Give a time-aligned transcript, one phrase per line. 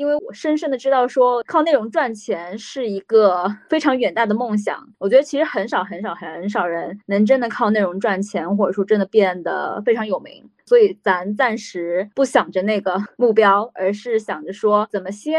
[0.00, 4.82] 因为我深深的知道说靠内容赚钱是一个 非常远大的梦想。
[4.96, 10.42] 我觉得其实很少很少很少人能真的靠内容赚钱，或者说真的变得非常有名。
[10.64, 15.38] 所以咱暂时不想着那个 目标，而是想着说怎么先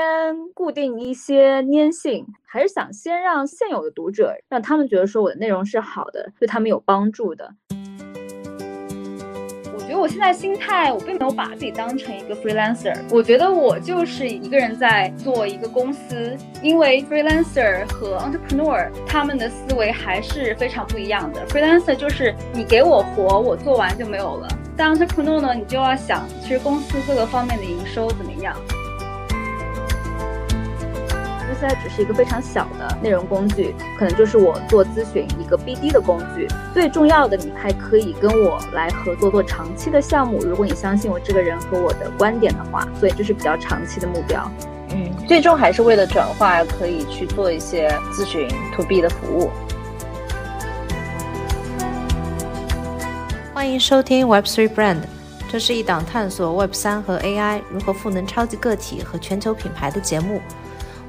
[0.53, 7.51] 固定一些粘性，还是想先让现有的读者让他们觉得说我的内容是好的，对他们有帮助的。
[9.73, 12.95] 我觉得我现在心态，我并没有把自己当成一个 freelancer。
[13.09, 21.45] 我觉得我就是一个人在做一个公司，因为 freelancer 和 entrepreneur 他们的思维还是非常不一样的。
[21.47, 24.47] freelancer 就是你给我活，我做完就没有了。
[24.75, 28.55] 但 entrepreneur 呢，你就要想，其实公司各个方面的营收怎么样。
[31.61, 36.47] 现在只是一个非常小的内容工具，可能就是我做咨询一个 BD 的工具。
[36.73, 40.39] 最重要的，你还可以跟我来合作做长期的项目。
[40.39, 44.51] 如果你相信我这个人和我的观点的话，所以这是比较长期的目标。
[44.89, 49.51] 嗯，最终还是为了转化，可以去做一些咨询 To B 的服务。
[53.53, 55.01] 欢迎收听 Web Three Brand，
[55.47, 60.41] 这是一档探索 Web 三和 AI 如何赋能超级个体和全球品牌的节目。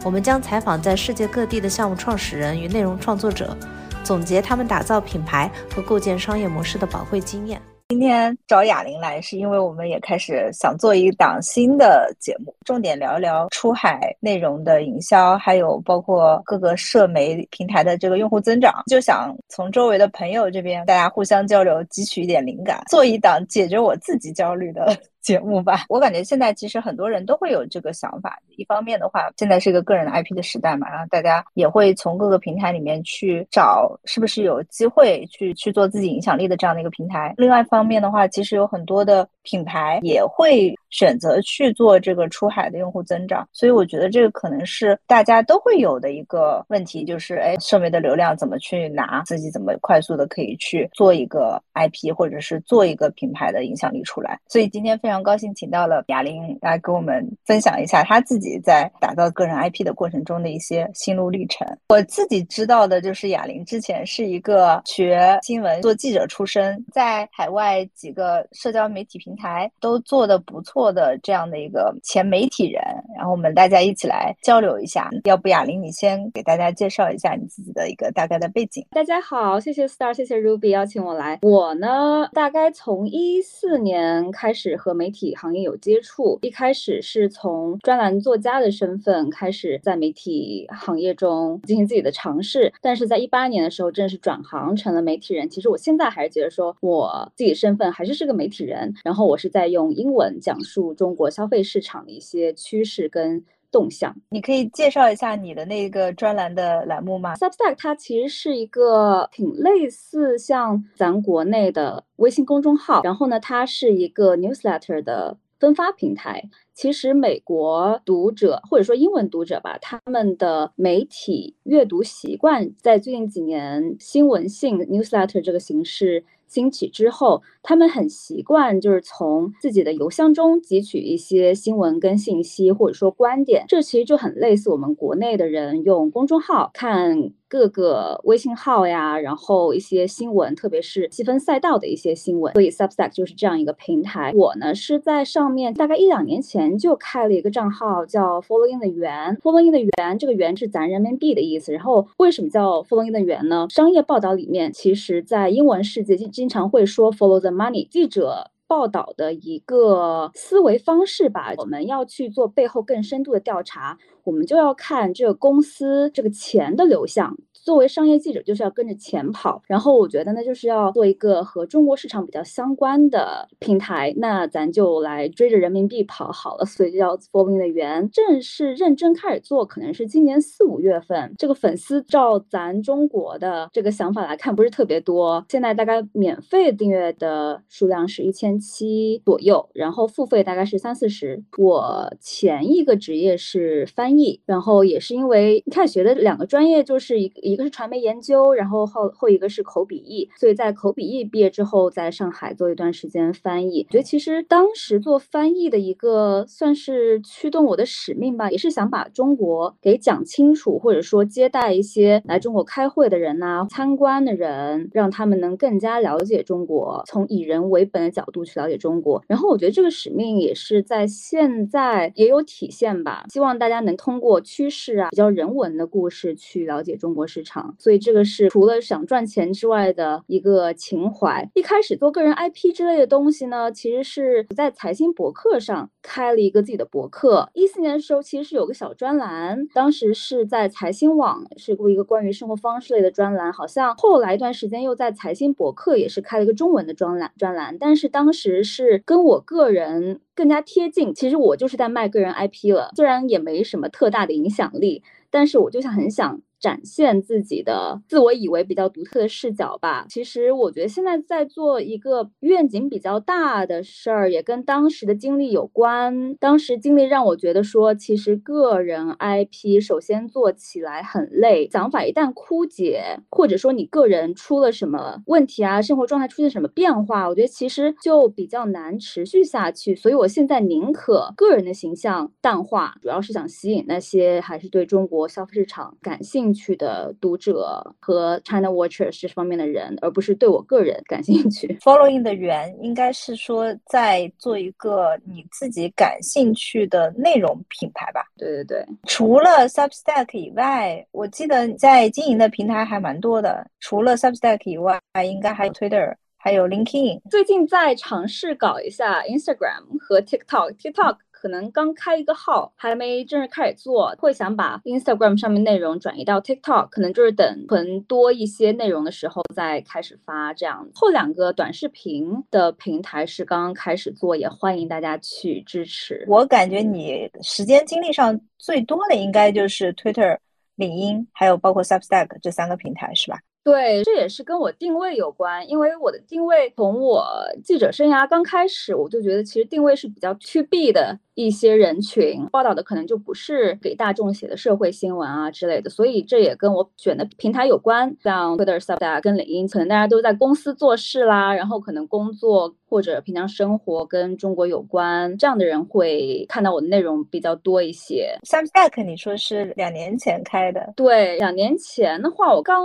[0.05, 3.57] 我们将采访在世界各地的项目创始人与内容创作者，
[4.03, 7.63] 总结他们打造品牌和构建商业模式的宝贵经验。
[7.91, 18.83] 今天找哑铃来，是因为我们也开始想做一档新的节目，重点聊一聊出海内容的营销，还有包括各个社媒平台的这个用户增长。
[18.87, 24.97] 就想从周围的朋友这边，大家互相交流，汲取一点灵感，做一档解决我自己焦虑的。
[25.23, 28.39] 节目吧， 我感觉现在其实很多人都会有这个想法。
[28.57, 37.35] 一方面的话，现在是一个个人的 IP 的时代嘛，然后大家也会从各个平台里面去找是不是有机会去去做自己影响力的这样的一个平台。
[37.39, 43.49] 另外一方面的话，其实有很多的品牌也会选择去做这个出海的用户增长。
[43.53, 54.39] 所以我觉得这个可能是大家都会有的一个问题，就是哎，社媒的流量怎么去拿，自己怎么快速的可以去做一个 IP 或者是做一个品牌的影响力出来。
[54.47, 55.23] 所以今天非常。
[55.23, 61.65] 高兴请到了哑铃来跟我们分享一下他自己在打造个人 IP 的过程中的一些心路历程。
[61.91, 72.83] 我自己知道的就是哑铃之前是一个学新闻做记者出身，在海外几个社交媒体平台都做的不错做的这样的一个前媒体人。
[73.15, 78.85] 然后我们大家一起来交流一下，要不雅玲你先给大家介绍一下你自己的一个大概的背景。
[78.93, 81.39] 大家好，谢谢 Star，谢谢 Ruby 邀请我来。
[81.43, 84.93] 我呢，大概从一四年开始和。
[85.03, 95.49] 媒体行业有接触，一开始是从专栏作家的身份开始在媒体行业中进行自己的尝试，但是在一八年的时候正式转行成了媒体人。
[95.49, 104.15] 其实我现在还是觉得说我自己身份还是是个媒体人，然后我是在用英文讲述中国消费市场的一些趋势跟动向。
[104.29, 112.05] 你可以介绍一下你的那个专栏的栏目吗？Substack 它其实是一个挺类似像咱国内的。
[112.17, 116.43] 微信公众号，然后呢，它是一个 newsletter 的分发平台。
[116.73, 133.65] 其实美国读者或者说英文读者吧，他们的媒体阅读习惯在最近几年新闻性 newsletter 这个形式兴起之后，他们很习惯就是从自己的邮箱中汲取一些新闻跟信息，或者说观点。
[133.67, 137.33] 这其实就很类似我们国内的人用公众号看。
[137.53, 144.33] 各个微信号呀，然后一些新闻，特别是细分赛道的一些新闻，所以 Substack 就是这样一个平台。
[144.35, 151.75] 我呢是在上面大概一两年前就开了一个账号，叫 Following 的圆，Following 的圆，这个圆是咱人民币的意思。
[151.75, 153.67] 然后为什么叫 Following 的圆呢？
[153.69, 161.53] 商业报道里面，其实在英文世界经经常会说 Follow the money，记者报道的一个思维方式吧。
[161.59, 163.99] 我们要去做背后更深度的调查。
[164.25, 167.37] 我们就要看这个公司这个钱的流向。
[167.65, 169.63] 作为商业记者，就是要跟着钱跑。
[169.67, 174.15] 然后我觉得呢，就是要做一个和中国市场比较相关的平台。
[174.17, 176.65] 那咱就来追着人民币跑好了。
[176.65, 181.35] 所以叫 Following 的源，正式认真开始做，可能是今年四五月份。
[181.37, 185.45] 这个粉丝照咱中国的这个想法来看，不是特别多。
[185.49, 191.43] 现在大概免费订阅的数量是一千七左右，然后付费大概是三四十。
[191.59, 194.13] 我前一个职业是翻。
[194.13, 200.29] 译，然后也是因为一开始学的两个专业就是一一个是传媒研究，然后后后一个是口笔译。
[200.39, 203.87] 所以在口笔译毕业之后，在上海做一段时间翻译。
[203.89, 219.23] 我觉得其实当时做翻译的一个算是驱动我的使命吧，也是想把中国给讲清楚，或者说接待一些来中国开会的人呐、参观的人，让他们能更加了解中国，从以人为本的角度去了解中国。
[219.29, 227.75] 然后我觉得这个使命也是在现在也有体现吧，希望大家能通过趋势啊，比较人文的故事去了解中国场。
[227.79, 231.49] 所以这个是除了想赚钱之外的一个情怀。
[231.55, 237.49] 一开始做个人 IP 之类的东西呢，其实是在财新博客上开了一个自己的博客。
[237.55, 251.13] 一四年的时候，其实是有个小专栏，当时是在财新网是过一个关于生活方式类的专栏，好像后来一段时间又在财新博客也是开了一个中文的专栏专栏，但是当时是跟我个人更加贴近。
[251.15, 256.41] 其实我就是在卖个人 IP 了，虽然也没什么特大的影响力，但是我就想很想。
[256.63, 260.07] 展现自己的自我以为比较独特的视角吧。
[260.09, 266.37] 其实我觉得现在在做一个愿景比较大的事儿，也跟当时的经历有关。
[266.37, 279.97] 当时经历让我觉得说，其实个人 IP 首先做起来很累，想法一旦枯竭，或者说你个人出了什么问题啊，生活状态出现什么变化，我觉得其实就比较难持续下去。
[279.97, 286.52] 所以我现在宁可个人的形象淡化，主要是想吸引那些还是对中国消费市场感兴趣。
[286.53, 291.77] 趣的读者和 China Watchers 这方面的人，而不是对我个人感兴趣。
[291.83, 298.25] Following 的源应该是说在做一个你自己感兴趣的内容品牌吧？
[298.37, 298.87] 对对对。
[299.07, 303.67] 除了 Substack 以外，我记得你在经营的平台还蛮多的。
[303.81, 307.21] 除了 Substack 以外，应该还有 Twitter，还有 LinkedIn。
[307.31, 310.77] 最近在尝试搞一下 Instagram 和 TikTok。
[310.77, 311.17] TikTok。
[311.43, 320.55] 可能刚开一个号，还没正式开始做，会想把 Instagram 上面内容转移到 TikTok，可能就是等囤多一些内容的时候再开始发。
[320.55, 326.25] 这样后两个短视频的平台是刚刚开始做，也欢迎大家去支持。
[326.29, 330.39] 我感觉你时间精力上最多的应该就是 Twitter、
[330.77, 333.41] 领英，还有包括 Substack 这三个平台，是吧？
[333.65, 337.25] 对，这也是跟我定位有关，因为我的定位从我
[337.63, 348.17] 记者生涯刚开始，我就觉得其实定位是比较 to B 的一些人群，报道的可能就不是给大众写的社会新闻啊之类的，所以这也跟我选的平台有关。
[348.21, 358.37] 像 Twitter、s u b d a 跟领英，可能大家都在公司做事啦，然后可能工作或者平常生活跟中国有关，这样的人会看到我的内容比较多一些。
[358.43, 360.93] Substack 你说是两年前开的？
[360.95, 362.85] 对，两年前的话，我刚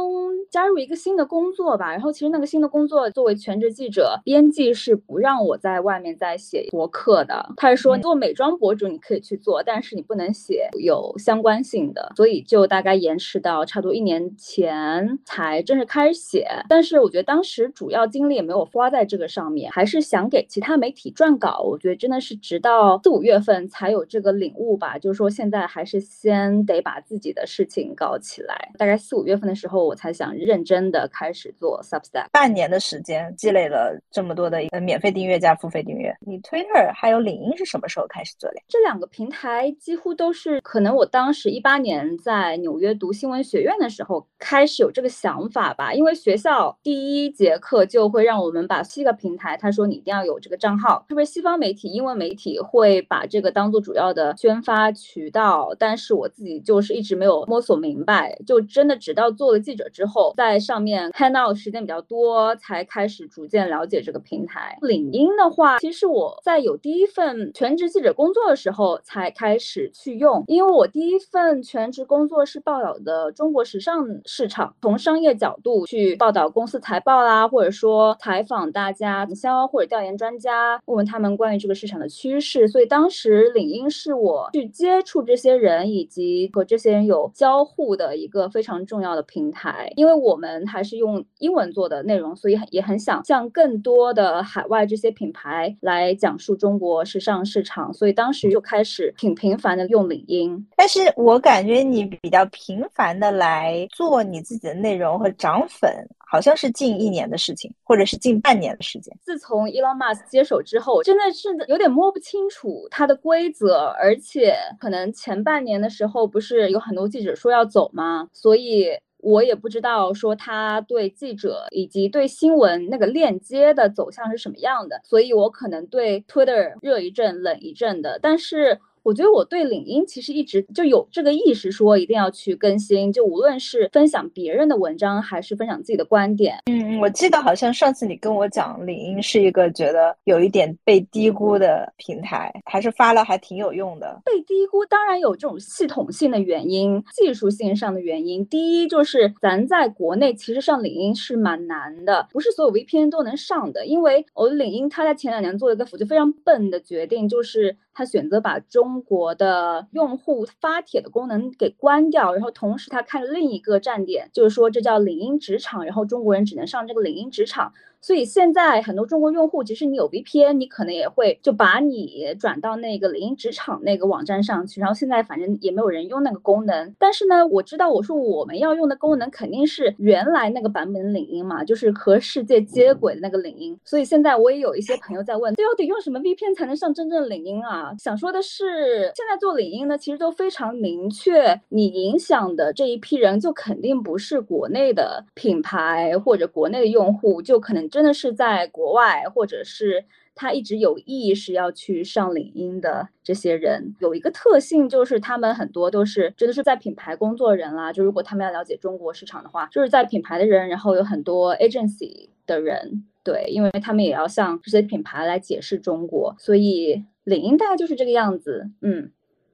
[0.50, 0.68] 加。
[0.68, 7.54] 入一个新的工作吧，然后其实那个新的工作作为全职记者，编辑是不让我在外面再写博客的。
[7.56, 16.46] 他是说做美妆博主你可以去做，但是你不能写有相关性的，所以就大概延迟到差不多一年前才正式开始写。
[16.68, 21.60] 但是我觉得当时主要精力也没有花在这个上面，还是想给其他媒体撰稿。
[21.60, 28.72] 我觉得真的是直到四五月份才有这个领悟吧，就是说现在还是先得把自己的事情搞起来。
[28.78, 30.58] 大概四五月份的时候，我才想认。
[30.58, 36.12] 认真的开始做 Substack，半年的时间积累了这么多的一个免费订阅加付费订阅。
[36.22, 38.62] 你 Twitter 还有领英是什么时候开始做的？
[38.68, 45.94] 这两个平台几乎都是可能我当时一八年在纽约读新闻学院的时候开始有这个想法吧。
[45.94, 55.74] 因为学校第一节课就会让我们把七个平台，他说你一定要有这个账号，特别西方媒体、英文媒体会把这个当做主要的宣发渠道。
[55.80, 64.78] 但是我自己就是一直没有摸索明白，就真的直到做了记者之后，在上面看到时间比较多，才开始逐渐了解这个平台。
[64.82, 82.70] 领英的话，其实我在有第一份全职记者工作的时候才开始去用，因为我第一份全职工作是报道的中国时尚市场，从商业角度去报道公司财报啦，或者说采访大家营销或者调研专家，问问他们关于这个市场的趋势。
[82.70, 90.38] 所以当时领英是我去接触这些人以及和这些人有交互的一个非常重要的平台，因为我。
[90.38, 100.64] 们还是用英文做的内容，所以也很想向更多的海外这些品牌来讲述中国时尚市场，所以当时就开始挺频繁的用领英。
[100.76, 105.92] 但是我感觉你比较频繁的来做你自己的内容和涨粉，
[106.30, 109.18] 好像是近一年的事情，或者是近半年的时间。
[109.22, 118.28] 自从 Elon Musk 接手之后，真的是有点摸不清楚它的规则，而且可能前半年的时候不是有很多记者说要走吗？
[118.34, 118.90] 所以。
[119.20, 128.80] 我也不知道说他对记者以及对新闻那个链接的走向是什么样的，所以我可能对 Twitter 热一阵冷一阵的，但是。
[129.08, 136.58] 我觉得我对领英其实一直就有这个意识，说一定要去更新，就无论是分享别人的文章，还是分享自己的观点。
[136.66, 144.22] 嗯，我记得好像上次你跟我讲，领英是一个觉得有一点被低估的平台，还是发了还挺有用的。
[144.26, 148.46] 被低估当然有这种系统性的原因、技术性上的原因。
[148.48, 167.74] 第一就是咱在国内其实上领英是蛮难的，不是所有 VPN 都能上的，因为我的领英它在前两年做了一个就非常笨的决定，就是他选择把中国的用户发帖的功能给关掉，然后同时他看另一个站点，就是说这叫领英职场，然后中国人只能上这个领英职场。
[168.08, 174.80] 所以现在很多中国用户，即使你有 VPN，你可能也会就把你转到那个领英职场那个网站上去。
[174.80, 176.96] 然后现在反正也没有人用那个功能。
[176.98, 183.78] 但是呢，我知道我说我们要用的功能肯定是原来那个版本领英嘛，就是和世界接轨的那个领英。
[183.84, 187.94] 所以现在我也有一些朋友在问，到底用什么 VPN 才能上真正的领英啊？
[188.00, 197.86] 想说的是，现在做领英呢，其实都非常明确，你影响的这一批人就肯定不是国内的品牌或者国内的用户，就可能。
[197.98, 207.92] 真的是在国外，或者是他一直有意识要去上领英的这些人，有一个特性就是他们很多都是真的是在品牌工作人啦。
[207.92, 218.70] 就如果他们要了解中国市场的话，就是在品牌的人，然后有很多 agency 的人，对，因为他们也要向这些品牌来解释中国，所以领英大概就是这个样子。
[218.82, 219.12] 嗯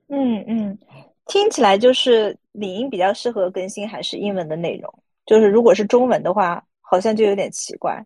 [0.10, 0.78] 嗯嗯，
[1.28, 4.94] 听起来就是领英比较适合更新还是英文的内容，
[5.26, 8.06] 就是如果是中文的话，好像就有点奇怪。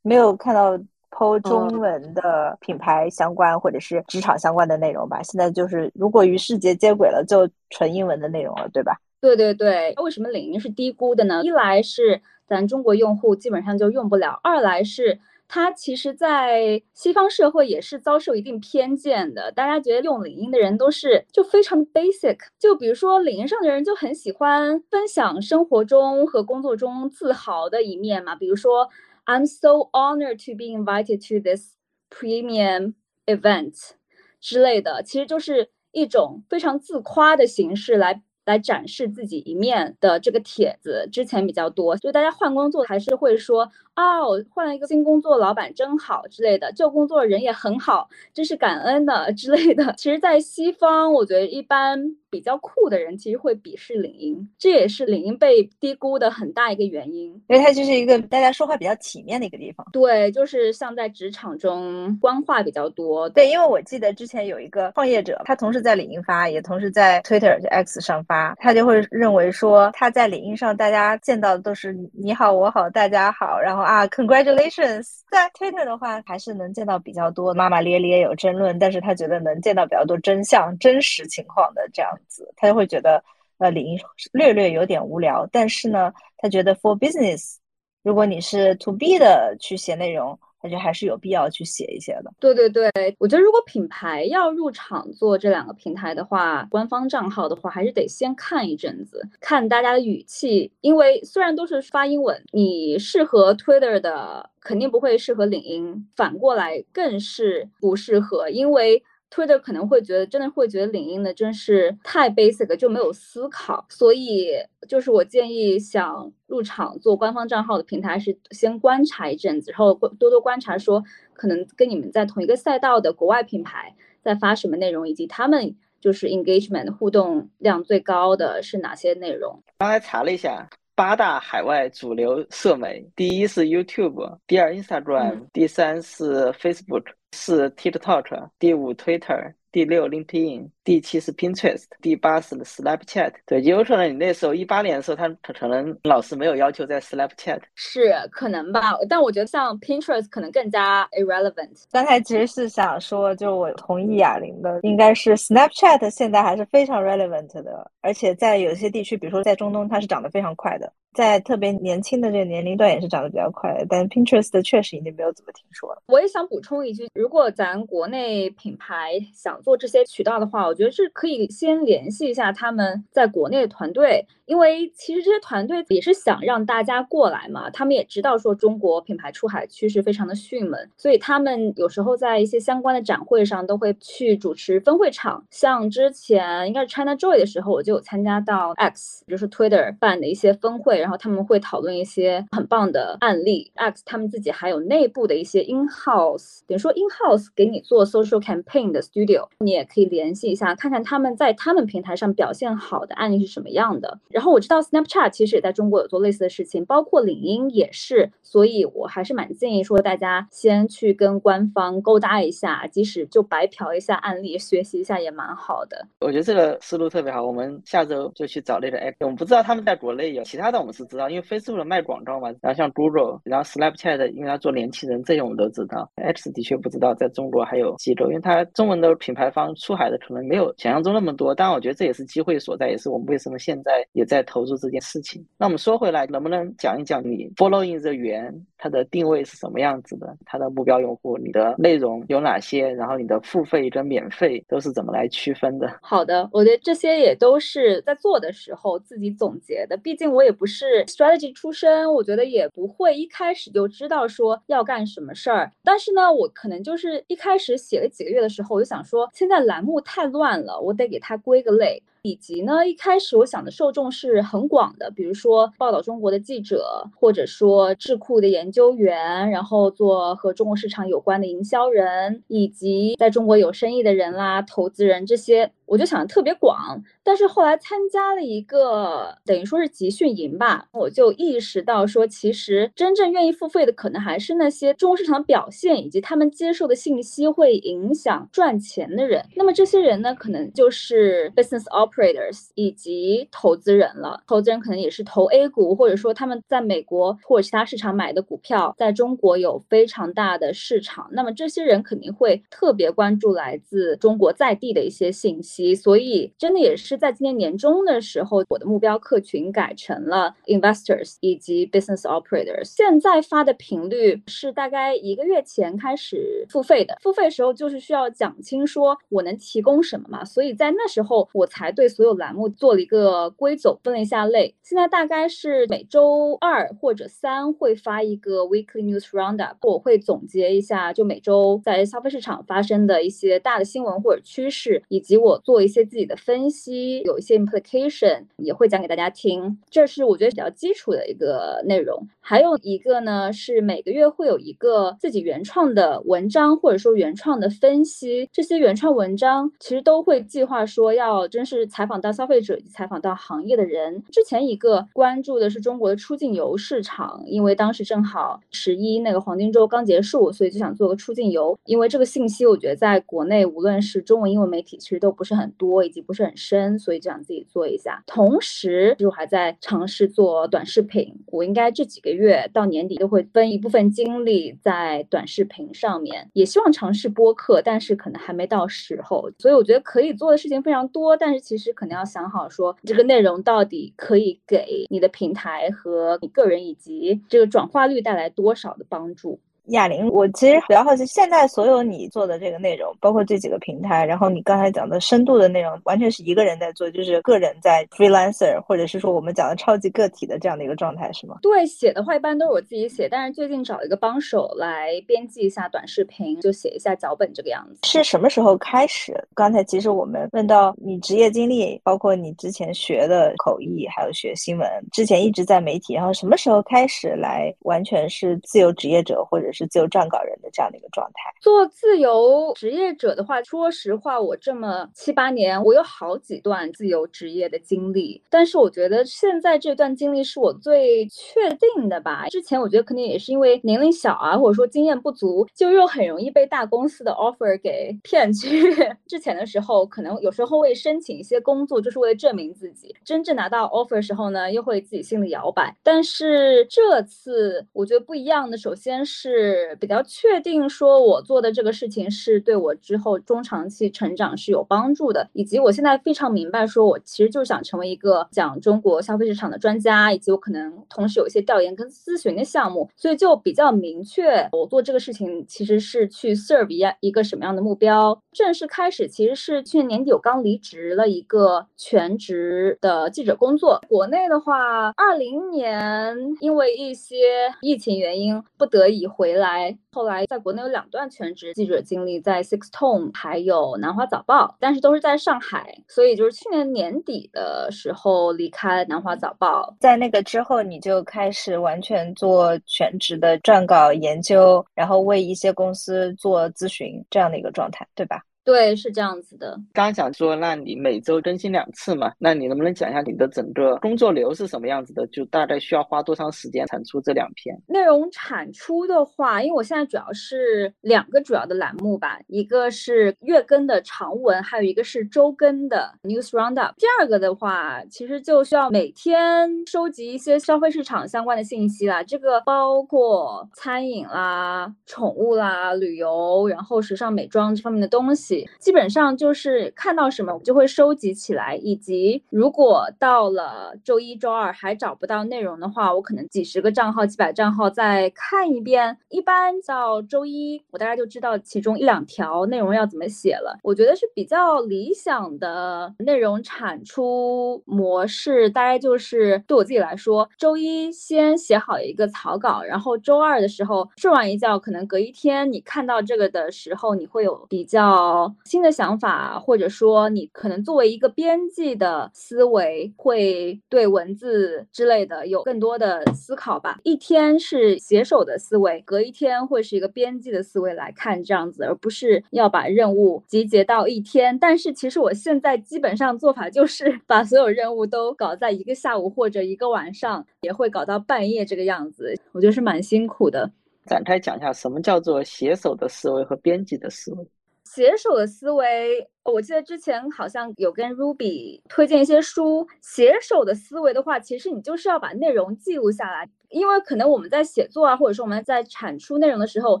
[0.02, 0.78] 没有看到
[1.10, 5.22] 剖中文的品牌相关或者是职场相关的内容吧？
[5.22, 8.96] 现在就是如果与世界接轨了，就纯英文的内容了，对吧？
[9.20, 9.92] 对对对。
[10.02, 11.42] 为什么领英是低估的呢？
[11.44, 19.52] 一来是咱中国用户基本上就用不了，二来是它其实，在西方社会也是遭受一定偏见的。
[19.52, 28.88] 大家觉得用领英的人都是就非常 basic，就比如说领英上的人就很喜欢分享生活中和工作中自豪的一面嘛，比如说。
[29.30, 31.76] I'm so honored to be invited to this
[32.10, 32.94] premium
[33.26, 33.92] event
[34.40, 41.08] 之类的，其实就是一种非常自夸的形式来来展示自己一面的这个帖子。
[41.12, 43.70] 之前比较多，所以大家换工作还是会说。
[44.00, 49.94] 哦，换了一个新工作，老板真好之类的，旧工作人也很好，真是感恩的 之类的。
[49.96, 51.98] 其实，在西方，我觉得一般
[52.30, 59.86] 比较酷的人其实会鄙视领英，这也是领英被低估的很大一个原因，因为它就是一个大家说话比较体面的一个地方。
[59.92, 63.28] 对，就是像在职场中官话比较多。
[63.28, 73.89] 对，因为我记得之前有一个创业者，他同时在领英发，也同时在 Twitter X 上发，他就会认为说他在领英上大家见到的都是你好我好大家好，然后。
[73.90, 75.18] 啊，Congratulations！
[75.28, 83.20] 在 Twitter 的话，还是能见到比较多骂骂咧咧有争论，但是他觉得能见到比较多真相、真实情况的这样子，他就会觉得
[83.58, 83.98] 呃，领英
[84.30, 85.44] 略略有点无聊。
[85.50, 87.56] 但是呢，他觉得 For business，
[88.04, 90.38] 如果你是 To B 的去写内容。
[90.62, 92.32] 我觉得还是有必要去写一些的。
[92.38, 109.02] 对对对，我觉得如果品牌要入场做这两个平台的话，官方账号的话，还是得先看一阵子，看大家的语气，因为虽然都是发英文，你适合 Twitter 的肯定不会适合领英，反过来更是不适合，因为。
[109.30, 113.86] Twitter 可能会觉得，真的会觉得领英的真是太 basic，就没有思考。
[113.88, 114.50] 所以，
[114.88, 129.62] 就是我建议想入场做官方账号的平台，是先观察一阵子，然后多多观察说，可能跟你们在同一个赛道的国外品牌在发什么内容，以及他们就是 engagement 互动量最高的是哪些内容。
[129.78, 130.68] 刚才查了一下，
[131.00, 137.04] 八大海外主流社媒，第一是 YouTube，第二 Instagram，第三是 Facebook。
[137.32, 143.32] 四 TikTok，第五 Twitter，第六 LinkedIn，第七是 Pinterest，第八是 Snapchat。
[143.46, 148.98] 对，有可能你那时候一八年的时候，他可能老师没有要求在 Snapchat，是可能吧？
[149.08, 151.84] 但我觉得像 Pinterest 可能更加 irrelevant。
[151.92, 160.92] 刚才其实是想说，就我同意哑铃的，应该是 Snapchat 现在还是非常 relevant 的，而且在有些地区，比如说在中东，它是涨得非常快的。
[161.12, 166.00] 在特别年轻的这个年龄段也是涨得比较快，但 Pinterest 确实已经没有怎么听说了。
[166.06, 174.26] 我也想补充一句，如果咱国内品牌想做这些渠道的话，我觉得是可以先联系一下他们在国内的团队。
[174.50, 185.44] 因为其实这些团队也是想让大家过来嘛，他们也知道说中国品牌出海趋势非常的迅猛，所以他们有时候在一些相关的展会上都会去主持分会场。
[185.52, 193.70] 像之前应该是 China Joy 的时候，我就有参加到 X，就是 Twitter 办的一些分会，然后他们会讨论一些很棒的案例。
[193.76, 204.18] X 他们自己还有内部的一些 in house，等于说 in house 给你做 social campaign 的 studio，你也可以联系一下，看看他们在他们平台上表现好的案例是什么样的。
[204.28, 216.08] 然然后我知道 Snapchat 其实也在中国有做类似的事情，包括领英也是，所以我还是蛮建议说大家先去跟官方勾搭一下，即使就白嫖一下案例，学习一下也蛮好的。
[216.20, 219.12] 我觉得这个思路特别好，我们下周就去找那个 app。
[219.20, 222.48] 我们不知道他们在国内有，其他的我们是知道，因为 Facebook 卖广告嘛。
[222.62, 226.10] 然后像 Google，然后 Snapchat，因为它做年轻人，这些我们都知道。
[226.16, 231.54] X 的确不知道在中国还有机构，因为它中文的品牌方出海的可能没有想象中那么多。
[231.54, 235.44] 但我觉得这也是机会所在，也是我们为什么现在也在投入这件事情。
[235.58, 240.36] 那我们说回来，能不能讲一讲你 Following the 源它的定位是什么样子的？
[240.46, 242.88] 它的目标用户，你的内容有哪些？
[242.92, 245.92] 然后你的付费跟免费都是怎么来区分的？
[246.00, 249.96] 好的，我觉得这些也都是在做的时候自己总结的。
[249.96, 255.70] 毕竟我也不是 strategy 出身，我觉得也不会一开始就知道说要干什么事儿。
[255.82, 262.00] 但是呢，我可能就是一开始写了几个月的时候，我就想说，现在栏目太乱了，我得给它归个类。
[262.22, 275.72] 以及呢，一开始我想的受众是很广的，比如说报道中国的记者，或者说智库的研究员，然后做和中国市场有关的营销人，以及在中国有生意的人啦、投资人这些。
[275.90, 289.44] 我就想的特别广，但是后来参加了一个等于说是集训营吧，我就意识到说，其实真正愿意付费的可能还是那些中国市场表现以及他们接受的信息会影响赚钱的人。
[289.56, 294.40] 那么这些人呢，可能就是 business operators 以及投资人了。
[294.46, 301.28] 投资人可能也是投 A 股，或者说他们在美国或者其他市场买的股票，在中国有非常大的市场。
[301.32, 305.79] 那么这些人肯定会特别关注来自中国在地的一些信息。
[305.94, 312.84] 所以，真的也是在今年年中的时候，我的目标客群改成了 investors 以及 business operators。
[312.84, 320.44] 现在发的频率是大概一个月前开始付费的，付费时候就是需要讲清说我能提供什么嘛。
[320.44, 324.74] 所以在那时候，我才对所有栏目做了一个归总，分了一下类。
[324.82, 335.60] 现在大概是每周二或者三会发一个 weekly news roundup，我会总结一下就每周在消费市场发生的一些大的新闻或者趋势，以及我。
[335.70, 342.26] 做一些自己的分析，有一些 implication 也会讲给大家听，这是我觉得比较基础的一个内容。
[342.40, 348.48] 还有一个呢，是每个月会有一个自己原创的文章，或者说原创的分析。
[348.52, 354.20] 这些原创文章其实都会计划说要真是采访到消费者，采访到行业的人。
[354.32, 361.78] 之前一个关注的是中国的出境游市场，因为当时正好十一那个黄金周刚结束，所以就想做个出境游。
[361.84, 365.59] 因为这个信息，我觉得在国内无论是中文、英文媒体，其实都不是很。
[365.60, 368.22] 很多以及不是很深，所以就想自己做一下。
[368.26, 371.34] 同时，就还在尝试做短视频。
[371.46, 379.50] 我应该这几个月到年底都会分一部分精力在短视频上面，也希望尝试播客，但是可能还没到时候。
[379.58, 389.60] 所以我觉得可以做的事情非常多，但是其实可能要想好说这个内容到底可以给你的平台和你个人以及这个转化率带来多少的帮助。
[389.86, 401.58] 哑铃，我其实比较好奇，现在所有你做的这个内容，包括这几个平台，然后你刚才讲的深度的内容，完全是一个人在做，就是个人在 freelancer，或者是说我们讲的超级个体的这样的一个状态，是吗？
[401.62, 408.06] 对，写的话一般都是我自己写，但是最近找一个帮手来编辑一下短视频，就写一下脚本这个样子。
[408.06, 409.32] 是什么时候开始？
[409.54, 419.90] 刚才其实我们问到你职业经历，包括你之前学的口译，还有学新闻，之前一直在媒体，然后什么时候开始来完全是自由职业者，或者是？
[419.90, 421.52] 自由撰稿人的这样的一个状态。
[421.60, 428.40] 做自由职业者的话，说实话，我这么七八年，我有好几段自由职业的经历。
[428.48, 432.46] 但是我觉得现在这段经历是我最确定的吧。
[432.50, 438.94] 之前我觉得肯定也是因为年龄小啊，或者说经验不足，就又很容易被大公司的 offer 给骗去。
[439.26, 443.12] 之前的时候，可能有时候会申请一些工作，就是为了证明自己。
[443.24, 445.96] 真正拿到 offer 时候呢，又会自己心里摇摆。
[446.04, 449.59] 但是这次我觉得不一样的，首先是。
[449.60, 468.40] 是比较确定说我做的这个事情是对我之后中长期成长是有帮助的，以及我现在非常明白说我其实就是想成为一个讲中国消费市场的专家，以及我可能同时有一些调研跟咨询的项目，所以就比较明确我做这个事情其实是去 serve 一一个什么样的目标。
[468.52, 477.36] 正式开始其实是去年年底我刚离职了一个全职的记者工作，国内的话，二零年因为一些
[477.80, 479.96] 疫情原因不得已回回来。
[480.12, 489.94] 后来在国内有两段全职记者经历，在 Six Tone 还有南华早报，但是都是在上海，所以就是去年年底的时候离开南华早报。
[490.00, 498.42] 在那个之后，你就开始完全做全职的撰稿研究，然后为一些公司做咨询这样的一个状态，对吧？
[498.64, 499.72] 对，是这样子的。
[499.92, 502.30] 刚刚讲说，那你每周更新两次嘛？
[502.38, 505.26] 那你能不能讲一下你的整个工作流是什么样子的？
[505.28, 508.30] 就大概需要花多长时间产出这两篇内容？
[508.30, 516.92] 产出的话，因为我现在主要是两个主要的栏目吧，一个是月更的长文，还有一个是周更的 News Roundup。
[516.96, 528.49] 第二个的话，其实就需要每天收集一些消费市场相关的信息啦，这个包括餐饮啦、宠物啦、旅游，然后时尚美妆这方面的东西。
[528.78, 539.16] 基本上就是看到什么我就会收集起来，以及如果到了周一周二还找不到内容的话，我可能几十个账号、几百账号再看一遍。
[539.28, 543.78] 一般到周一，我大概就知道其中一两条内容要怎么写了。
[543.82, 558.39] 我觉得是比较理想的内容产出模式，大概就是对我自己来说，周一先写好一个草稿，然后周二的时候睡完一觉，可能隔一天你看到这个的时候，你会有比较。
[558.64, 567.00] 新的想法，或者说你可能作为一个编辑的思维，会对文字之类的有更多的思考吧。
[567.02, 574.56] 一天是写手的思维，隔一天会是一个编辑的思维来看这样子，而不是要把任务集结到一天。
[574.58, 582.34] 但是其实我现在基本上做法就是 把所有任务都搞在一个下午或者一个晚上，也会搞到半夜这个样子。
[582.52, 583.70] 我觉得是蛮辛苦的。
[584.06, 587.46] 展开讲一下，什么叫做写手的思维和编辑的思维？
[587.92, 589.28] 写手的思维。
[589.44, 592.86] 我记得之前好像有跟 Ruby 推荐一些书。
[593.00, 600.00] 写手的思维的话，其实你就是要把内容记录下来，因为可能我们在写作啊，或者说我们在产出内容的时候，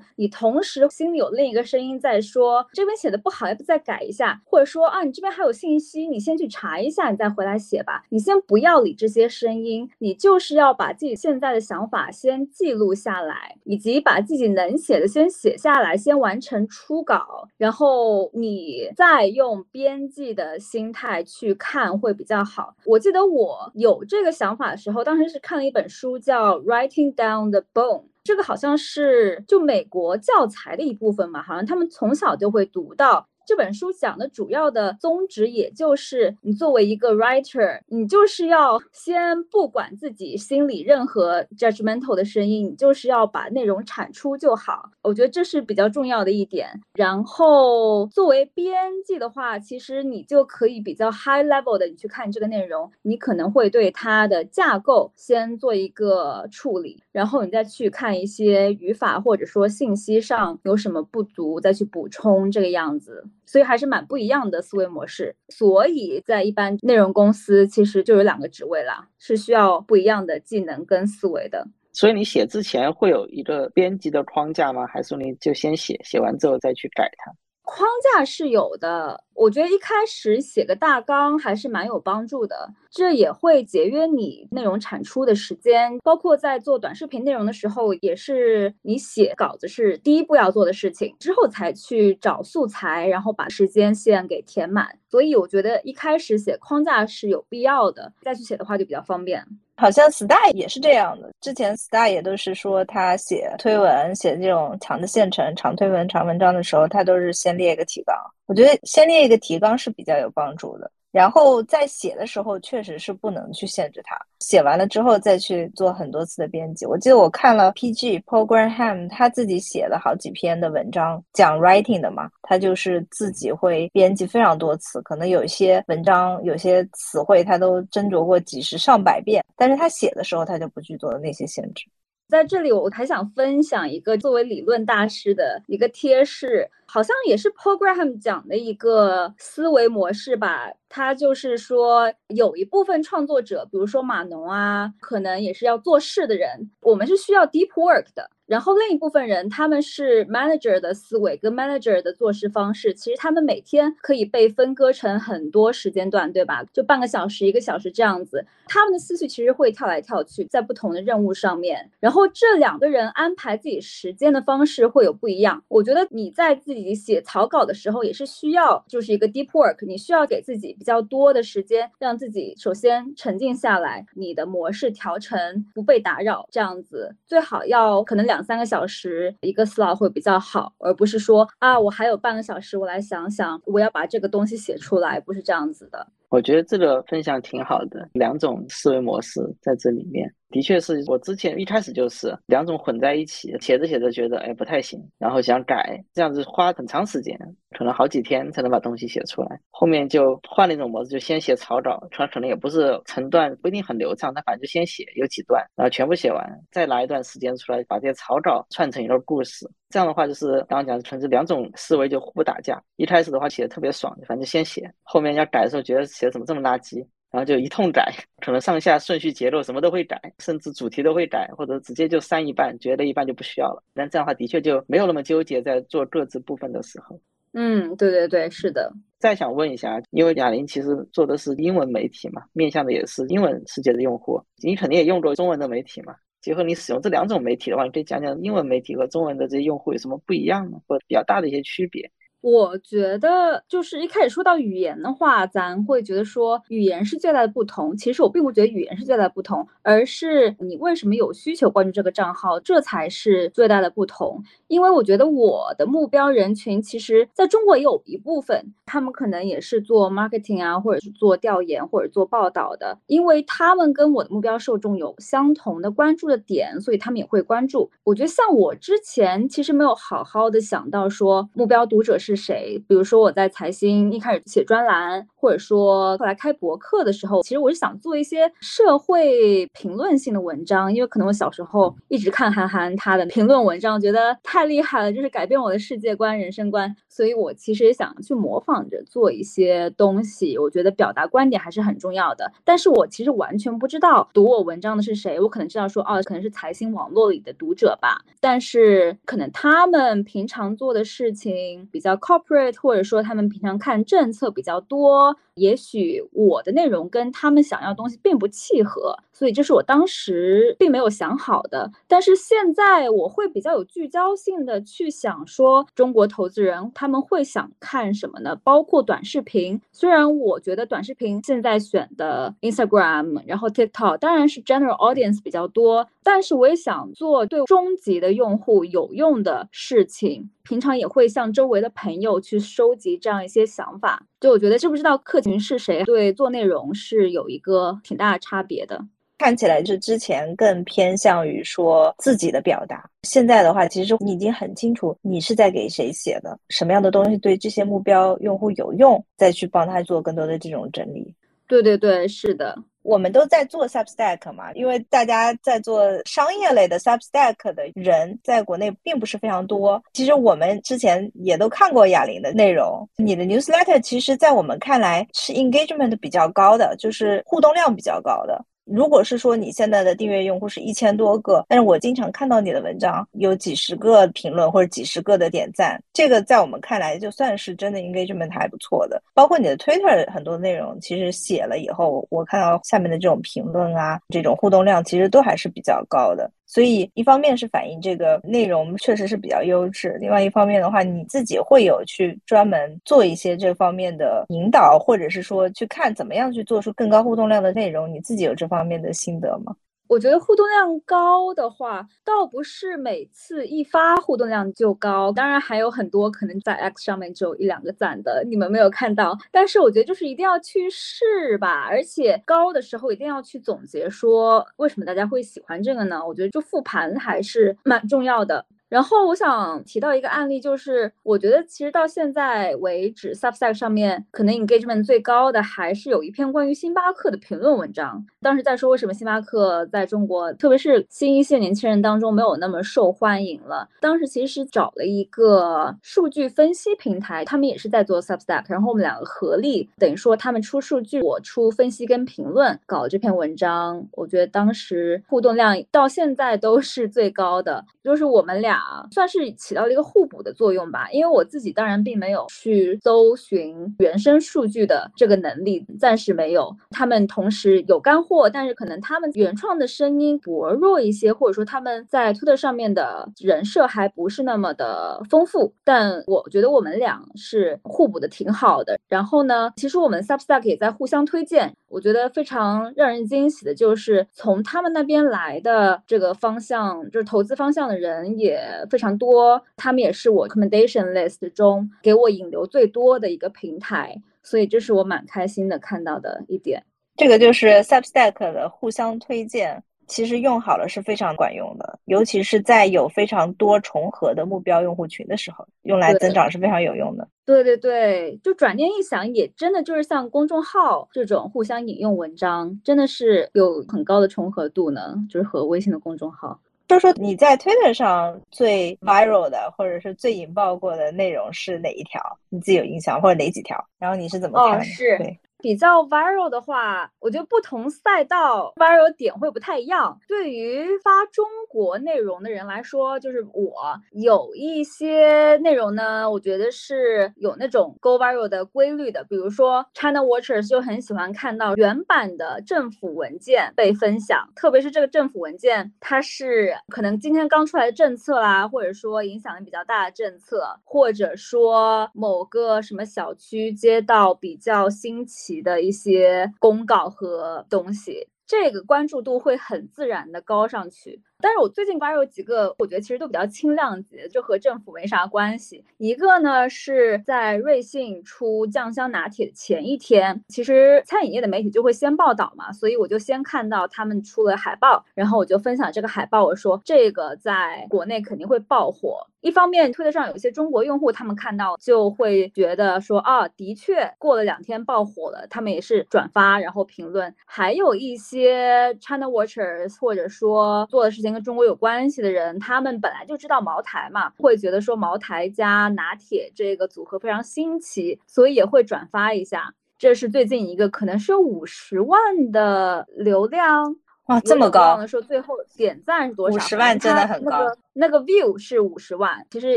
[0.16, 8.04] 你同时心里有另一个声音在说这边写的不好，要不再改一下，或者说啊，你这边还有信息，你先去查一下，你再回来写吧。
[8.10, 19.29] 你先不要理这些声音，你就是要把自己现在的想法先记录下来，以及把自己能写的先写下来，先完成初稿，然后你再。
[19.30, 22.74] 用编辑的心态去看会比较好。
[22.84, 33.26] 我记得我有这个想法的时候，当时是看了一本书，叫《Writing Down the Bone》，这个好像是就美国教材的一部分嘛，好像他们从小就会读到。
[33.50, 44.88] 这本书讲的主要的宗旨，也就是你作为一个 writer，你就是要先不管自己心里任何 judgmental 的声音，你就是要把内容产出就好。
[45.02, 46.68] 我觉得这是比较重要的一点。
[46.94, 48.72] 然后作为编
[49.04, 63.24] 辑的话，其实你就可以比较 high level 的你去看这个内容，你可能会对它的架构先做一个处理，然后你再去看一些语法或者说信息上有什么不足，再去补充这个样子。
[63.50, 71.66] 所以还是蛮不一样的思维模式，所以在一般内容公司其实就有两个职位啦，是需要不一样的技能跟思维的。
[71.92, 74.86] 所以你写之前会有一个编辑的框架吗？
[74.86, 77.32] 还是说你就先写，写完之后再去改它？
[77.62, 85.98] 框架是有的，我觉得一开始写个大纲还是蛮有帮助的，这也会节约你内容产出的时间。
[86.02, 94.98] 包括在做短视频内容的时候，也是你写稿子是第一步要做的事情，之后才去找素材，然后把时间线给填满。
[95.08, 99.46] 所以我觉得一开始写框架是有必要的，再去写的话就比较方便。
[99.80, 108.14] 好像 Star 也是这样的，之前 Star 也都是说他写推文、写这种长的线程、长推文、长文章的时候，他都是先列一个提纲。
[108.44, 110.90] 我觉得先列一个提纲是比较有帮助的。
[111.12, 114.16] 然后在写的时候，确实是不能去限制它。
[114.38, 116.86] 写完了之后再去做很多次的编辑。
[116.86, 131.86] 我记得我看了 PG Paul Graham 他自己写了好几篇的文章，讲 writing 的嘛，他就是自己会编辑非常多次，可能有一些文章有些词汇他都斟酌过几十上百遍，但是他写的时候他就不去做那些限制。
[132.28, 136.70] 在这里，我还想分享一个作为理论大师的一个贴士。
[136.92, 140.72] 好像也是 program 讲的一个思维模式吧。
[140.92, 148.28] 他就是说，有一部分创作者，比如说码农啊，可能也是要做事的人，我们是需要 deep work 的。
[148.44, 156.64] 然后另一部分人，他们是 manager 的思维跟 manager 的做事方式，其实他们每天可以被分割成很多时间段，对吧？
[156.72, 161.88] 就半个小时、一个小时这样子，他们的思绪其实会跳来跳去，在不同的任务上面。
[162.00, 165.62] 然后这两个人安排自己时间的方式会有不一样。
[165.68, 175.38] 我觉得你在自己写草稿的时候，也是需要就是一个 deep work，你需要给自己比较多的时间，让自己首先沉静下来，你的模式调成
[175.72, 178.40] 不被打扰，这样子最好要可能两。
[178.40, 186.04] 三个小时一个 slot 会比较好，而不是说啊，我还有半个小时，我来想想，我要把这个东西写出来，不是这样子的。
[186.30, 190.32] 我觉得这个分享挺好的，两种思维模式在这里面。
[190.50, 197.38] 的确是我之前一开始就是两种混在一起，写着写着觉得哎不太行，然后想改，这样子花很长时间，
[197.78, 199.60] 可能好几天才能把东西写出来。
[199.70, 209.70] 后面就换了一种模式，就先写草稿，它可能也不是成段，不一定很流畅，但反正就先写有几段，然后全部写完，再拿一段时间出来把这些草稿串成一个故事。
[209.88, 212.80] 这样的话就是刚刚讲，可能是两种思维就互不打架。
[212.96, 217.06] 一开始的话写的特别爽，反正先写，后面要改的时候觉得写的怎么这么垃圾。
[217.30, 223.82] 然后就一通改，可能上下顺序、节奏什么都会改，甚至主题都会改，或者直接就删一半，觉得一半就不需要了。
[223.94, 227.20] 但这样的话，的确就没有那么纠结在做各自部分的时候。
[227.52, 228.92] 嗯，对对对，是的。
[229.18, 236.14] 再想问一下，因为哑铃其实做的是英文媒体嘛，面向的也是英文世界的用户，你肯定也用过中文的媒体嘛。
[236.40, 242.10] 结合你使用这两种媒体的话，你可以讲讲英文媒体和中文的这些用户有什么不一样呢，或者比较大的一些区别。
[242.42, 247.94] 我觉得就是一开始说到语言的话，咱会觉得说语言是最大的不同。
[247.94, 254.42] 其实我并不觉得语言是最大的不同，而是你为什么有需求关注这个账号，这才是最大的不同。
[254.68, 267.90] 因为我觉得我的目标人群其实在中国也有一部分，他们可能也是做 marketing 啊，或者是做调研或者做报道的，因为他们跟我的目标受众有相同的关注的点，所以他们也会关注。
[268.02, 272.29] 我觉得像我之前其实没有好好的想到说目标读者是。
[272.30, 272.80] 是谁？
[272.86, 290.56] 比如说我在财新一开始写专栏，或者说后来开博客的时候，其实我是想做一些社会评论性的文章，因为可能我小时候一直看韩寒他的评论文章，觉得太厉害了，就是改变我的世界观、人生观，所以我其实也想去模仿着做一些东西。
[290.56, 302.19] 我觉得表达观点还是很重要的，但是我其实完全不知道读我文章的是谁，我可能知道说哦，可能是财新网络里的读者吧，但是可能他们平常做的事情比较。
[302.20, 311.90] Corporate 或者说他们平常看政策比较多，也许我的内容跟他们想要的东西并不契合，所以这是我当时并没有想好的。
[312.06, 318.54] 但是现在我会比较有聚焦性的去想说，中国投资人他们会想看什么呢？
[318.62, 330.50] 包括短视频，虽然我觉得短视频现在选的 Instagram，然后 TikTok 当然是 general audience 比较多，但是我也想做对终极的用户有用的事情。
[330.62, 338.98] 平常也会向周围的朋友友去收集这样一些想法，就我觉得知不知道客群是谁，对做内容是有一个挺大的差别的。
[339.36, 351.34] 看起来是之前更偏向于说自己的表达，现在的话，其实你已经很清楚你是在给谁写的，什么样的东西对这些目标用户有用，再去帮他做更多的这种整理。
[351.66, 352.76] 对对对，是的。
[353.02, 360.02] 我们都在做 Substack 嘛，因为大家在做商业类的 Substack 的人在国内并不是非常多。
[360.12, 368.64] 其实我们之前也都看过哑铃的内容，你的 Newsletter 其实在我们看来是 engagement 比较高的，就是互动量比较高的。
[368.92, 379.22] 如果是说你现在的订阅用户是一千多个，但是我经常看到你的文章有几十个评论或者几十个的点赞，这个在我们看来就算是真的 engagement 还不错的。
[379.32, 386.50] 包括你的 Twitter 很多内容，其实写了以后，我看到下面的这种评论啊，这种互动量其实都还是比较高的。
[386.72, 399.74] 所以，一方面是反映这个内容确实是比较优质，另外一方面的话，你自己会有去专门做一些这方面的引导，或者是说去看怎么样去做出更高互动量的内容，你自己有这方面的心得吗？
[400.10, 409.38] 我觉得互动量高的话，倒不是每次一发互动量就高，当然还有很多可能在 X 上面只有一两个赞的，你们没有看到。
[409.52, 416.20] 但是我觉得就是一定要去试吧，而且高的时候一定要去总结说为什么大家会喜欢这个呢？
[416.26, 418.66] 我觉得就复盘还是蛮重要的。
[418.90, 428.26] 然后我想提到一个案例，就是我觉得其实到现在为止，Substack 上面可能 engagement 最高的还是有一篇关于星巴克的评论文章。
[428.40, 433.88] 当时在说为什么星巴克在中国，特别是新一线年轻人当中没有那么受欢迎了。
[434.00, 444.04] 当时其实是找了一个数据分析平台，他们也是在做 Substack，然后我们两个合力，等于说他们出数据，我出分析跟评论，搞这篇文章。
[444.14, 448.79] 我觉得当时互动量到现在都是最高的，就是我们俩。
[449.10, 456.74] 算是起到了一个互补的作用吧，因为我自己当然并没有去搜寻原生数据的这个能力，暂时没有。
[456.90, 465.72] 他们同时有干货，但是可能他们原创的声音薄弱一些，或者说他们在推特上面的人设还不是那么的丰富。
[465.84, 468.98] 但我觉得我们俩是互补的挺好的。
[469.08, 471.72] 然后呢，其实我们 Substack 也在互相推荐。
[471.88, 486.82] 我觉得非常让人惊喜的就是从他们那边来的这个方向，就是投资方向的人也非常多，他们也是我 recommendation list 中给我引流最多的一个平台，所以这是我蛮开心的看到的一点。
[487.16, 489.82] 这个就是 Substack 的互相推荐。
[490.06, 497.28] 其实用好了是非常管用的，尤其是在有非常多重合的目标用户群的时候，用来增长是非常有用的。
[497.46, 506.60] 对对对，就转念一想，也真的就是像公众号这种互相引用文章，真的是有很高的重合度呢，就是和微信的公众号。
[506.90, 512.20] 说说你在 Twitter 上最 viral 的或者是最引爆过的内容是哪一条？
[512.48, 513.78] 你自己有印象或者哪几条？
[513.96, 514.80] 然后你是怎么看？
[514.80, 515.36] 哦，是。
[515.60, 520.18] 比较 viral 的话，我觉得不同赛道 viral 点会不太一样。
[520.26, 523.72] 对于发中国内容的人来说，就是我
[524.12, 529.24] 有一些内容呢，我觉得是有那种 go viral 的规律的。
[529.24, 545.49] 比如说 China Watchers 就很喜欢看到原版的政府文件被分享，特别是这个政府文件，它是可能今天刚出来的政策啦，或者说影响力比较大的政策，或者说某个什么小区街道比较新奇。
[545.60, 551.20] 的一些公告和东西，这个关注度会很自然的高上去。
[551.42, 555.84] 但是我最近发有几个，我觉得其实都比较轻量级，就和政府没啥关系。
[555.98, 569.26] 一个呢是在瑞幸出酱香拿铁的前一天，其实餐饮业的媒体就会先报道嘛，所以我就先看到他们出了海报，然后我就分享这个海报，我说这个在国内肯定会爆火。
[569.40, 577.34] 一方面推特上有一些中国用户，他们看到就会觉得说啊，的确过了两天爆火了，他们也是转发然后评论。
[577.46, 581.29] 还有一些 China Watchers 或者说做的事情。
[581.32, 589.74] 跟中国有关系的人，他们本来就知道茅台嘛，会觉得说茅台加拿铁这个组合非常新奇，所以也会转发一下。
[589.98, 592.18] 这是最近一个，可能是有五十万
[592.50, 595.06] 的流量哇，这么高！
[595.06, 596.56] 说最后点赞是多少？
[596.56, 597.66] 五十万真的很高。
[597.92, 599.76] 那个 view 是五十万，其实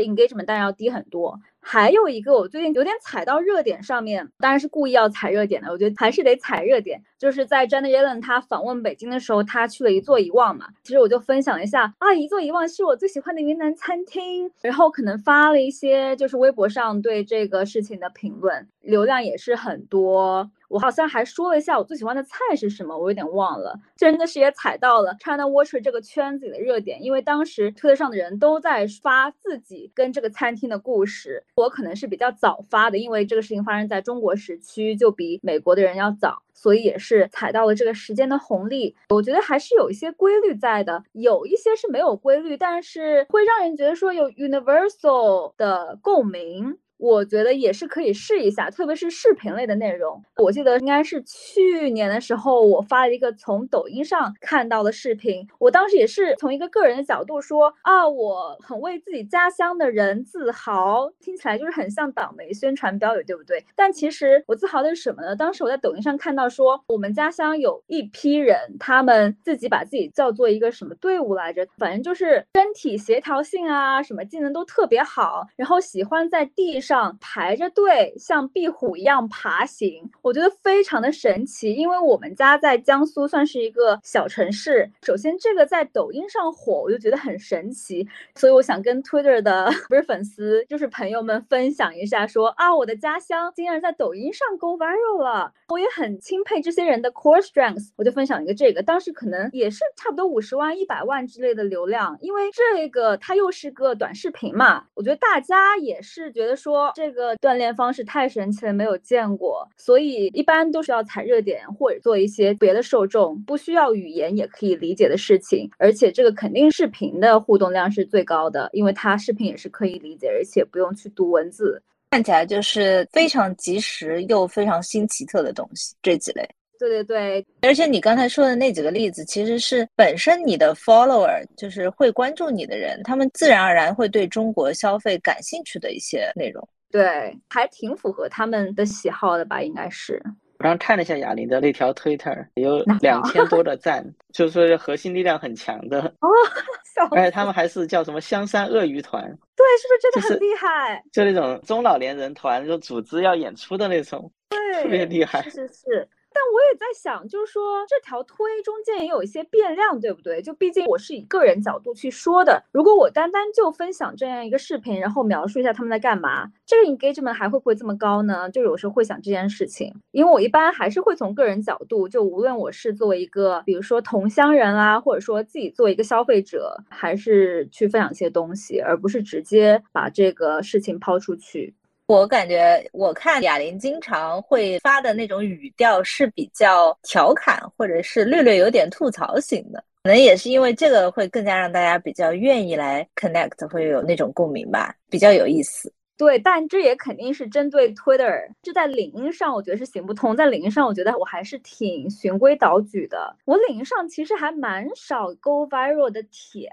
[0.00, 1.38] engagement 当然要低很多。
[1.64, 5.70] 还有一个，我最近有点踩到热点上面，当然是故意要踩热点的。
[5.70, 10.66] 我觉得还是得踩热点，就是在 Janet Yellen 他访问北京的时候，他去了一座遗忘嘛。
[10.82, 20.50] 其实我就分享一下啊，一座遗忘是我最喜欢的云南餐厅，然后可能发了一些就是微博上对这个事情的评论，流量也是很多。
[20.68, 23.78] 我好像还说了一下我最喜欢的菜是什么，我有点忘了。
[23.96, 31.44] 真的是也踩到了 China Watcher 这个圈子里的热点，因为当时推特上的人都在发自己跟这个餐厅的故事。
[31.56, 38.94] 我可能是比较早发的，因为这个事情发生在中国时区，就比美国的人要早，所以也是踩到了这个时间的红利。
[39.10, 46.78] 我觉得还是有一些规律在的，有一些是没有规律，但是会让人觉得说有 universal 的共鸣。
[46.96, 50.22] 我觉得也是可以试一下，特别是视频类的内容。
[50.36, 55.46] 我记得应该是去年的时候，我发了一个从抖音上看到的视频。
[55.58, 63.64] 我当时也是从一个个人的角度说啊，我很为自己家乡的人自豪，听起来就是很像党媒宣传标语，对不对？
[63.74, 65.34] 但其实我自豪的是什么呢？
[65.34, 71.66] 当时我在抖音上看到说，我们家乡有一批人，他们自己把自己叫做一个什么队伍来着？
[71.76, 76.83] 反正就是身体协调性啊，什么技能都特别好，然后喜欢在地。
[76.84, 81.72] 上排着队，像壁虎一样爬行，我觉得非常的神奇。
[81.72, 84.90] 因为我们家在江苏，算是一个小城市。
[85.02, 88.06] 首先，这个在抖音上火，我就觉得很神奇。
[88.34, 95.54] 所以，我想跟 Twitter 的不是粉丝，就是朋友们分享一下，说啊，我的家乡竟然在抖音上 go viral 了。
[95.68, 97.88] 我也很钦佩这些人的 core strengths。
[97.96, 102.18] 我就分享一个这个，当时可能也是差不多五十万、一百万之类的流量。
[102.20, 106.73] 因为这个它又是个短视频嘛，我觉得大家也是觉得说。
[106.74, 125.94] 说这个锻炼方式太神奇了，没有见过，所以一般都是要踩热点或者做一些别的受众不需要语言也可以理解的事情，而且这个肯定视频的互动量是最高的，因为它视频也是可以理解，而且不用去读文字，看起来就是非常及时又非常新奇特的东西。
[126.02, 126.44] 这几类。
[126.78, 136.66] 对对对，而且你刚才说的那几个例子，其实是本身你的 follower 就是会关注你的人，他们自然而然会对中国消费感兴趣的一些内容。
[136.90, 139.62] 对，还挺符合他们的喜好的吧？
[139.62, 140.22] 应该是。
[140.58, 146.28] 我刚看了一下哑铃的那条 Twitter，有两千多的赞， 就是说核心力量很强的哦。
[147.10, 149.20] 而且他们还是叫什么香山鳄鱼团？
[149.56, 151.02] 对，是不是真的很厉害？
[151.12, 155.42] 就那种中老年人团，就组织要演出的那种，对，特别厉害。
[155.42, 156.08] 是是是。
[156.34, 160.42] 但我也在想，就是说这条推中间也有一些变量，对不对？
[160.42, 168.50] 就毕竟我是以个人角度去说的，如果我单单就分享这样一个视频，然后描述一下他们在干嘛，这个 engagement 还会不会这么高呢？
[168.50, 181.74] 就有时候会想这件事情，因为我一般还是会从个人角度，就无论我是作为一个，比如说同乡人啊，或者说自己作为一个消费者，还是去分享一些东西，而不是直接把这个事情抛出去。
[182.06, 195.90] 我感觉我看哑铃经常会发的那种语调是比较调侃，或者是略略有点吐槽型的，可能也是因为这个会更加让大家比较愿意来 connect，会有那种共鸣吧，比较有意思。
[196.16, 200.36] 对，但这也肯定是针对 Twitter，这在领英上我觉得是行不通。
[200.36, 203.36] 在领英上，我觉得我还是挺循规蹈矩的。
[203.44, 206.70] 我领英上其实还蛮少 go viral 的帖，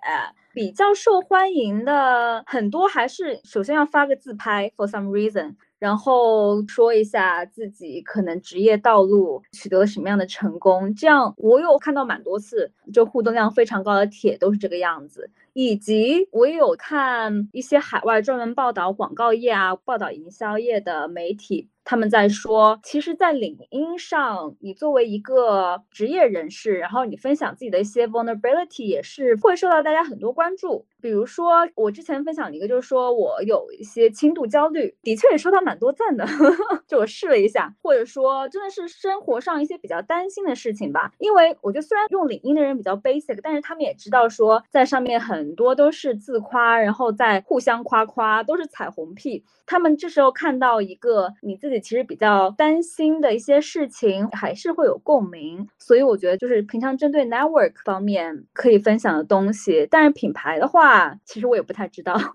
[0.54, 5.56] 比较受欢迎的很多还是首先要发个自拍 for some reason。
[5.80, 21.70] 然后说一下自己可能职业道路取得了什么样的成功，这样我有看到蛮多次，就互动量非常高的帖都是这个样子，以及我也有看一些海外专门报道广告业啊、报道营销业的媒体。
[21.84, 30.86] 他们在说，其实，在领英上，你作为一个职业人士，然后你分享自己的一些 vulnerability，也是会受到大家很多关注。
[31.02, 36.84] 比如说，我之前分享一个，就是说我有一些轻度焦虑，的确也收到蛮多赞的呵呵。
[36.88, 41.12] 就我试了一下，或者说真的是生活上一些比较担心的事情吧。
[41.18, 49.44] 因为我觉得虽然用领英的人比较 basic，但是他们也知道说，在上面很多都是自夸，然后在互相夸夸，都是彩虹屁。
[49.66, 55.68] 他们这时候看到一个你自己己其实比较担心的一些事情，还是会有共鸣。
[55.80, 62.16] 所以我觉得就是平常针对 network 方面可以分享的东西，但是品牌的话，其实我也不太知道。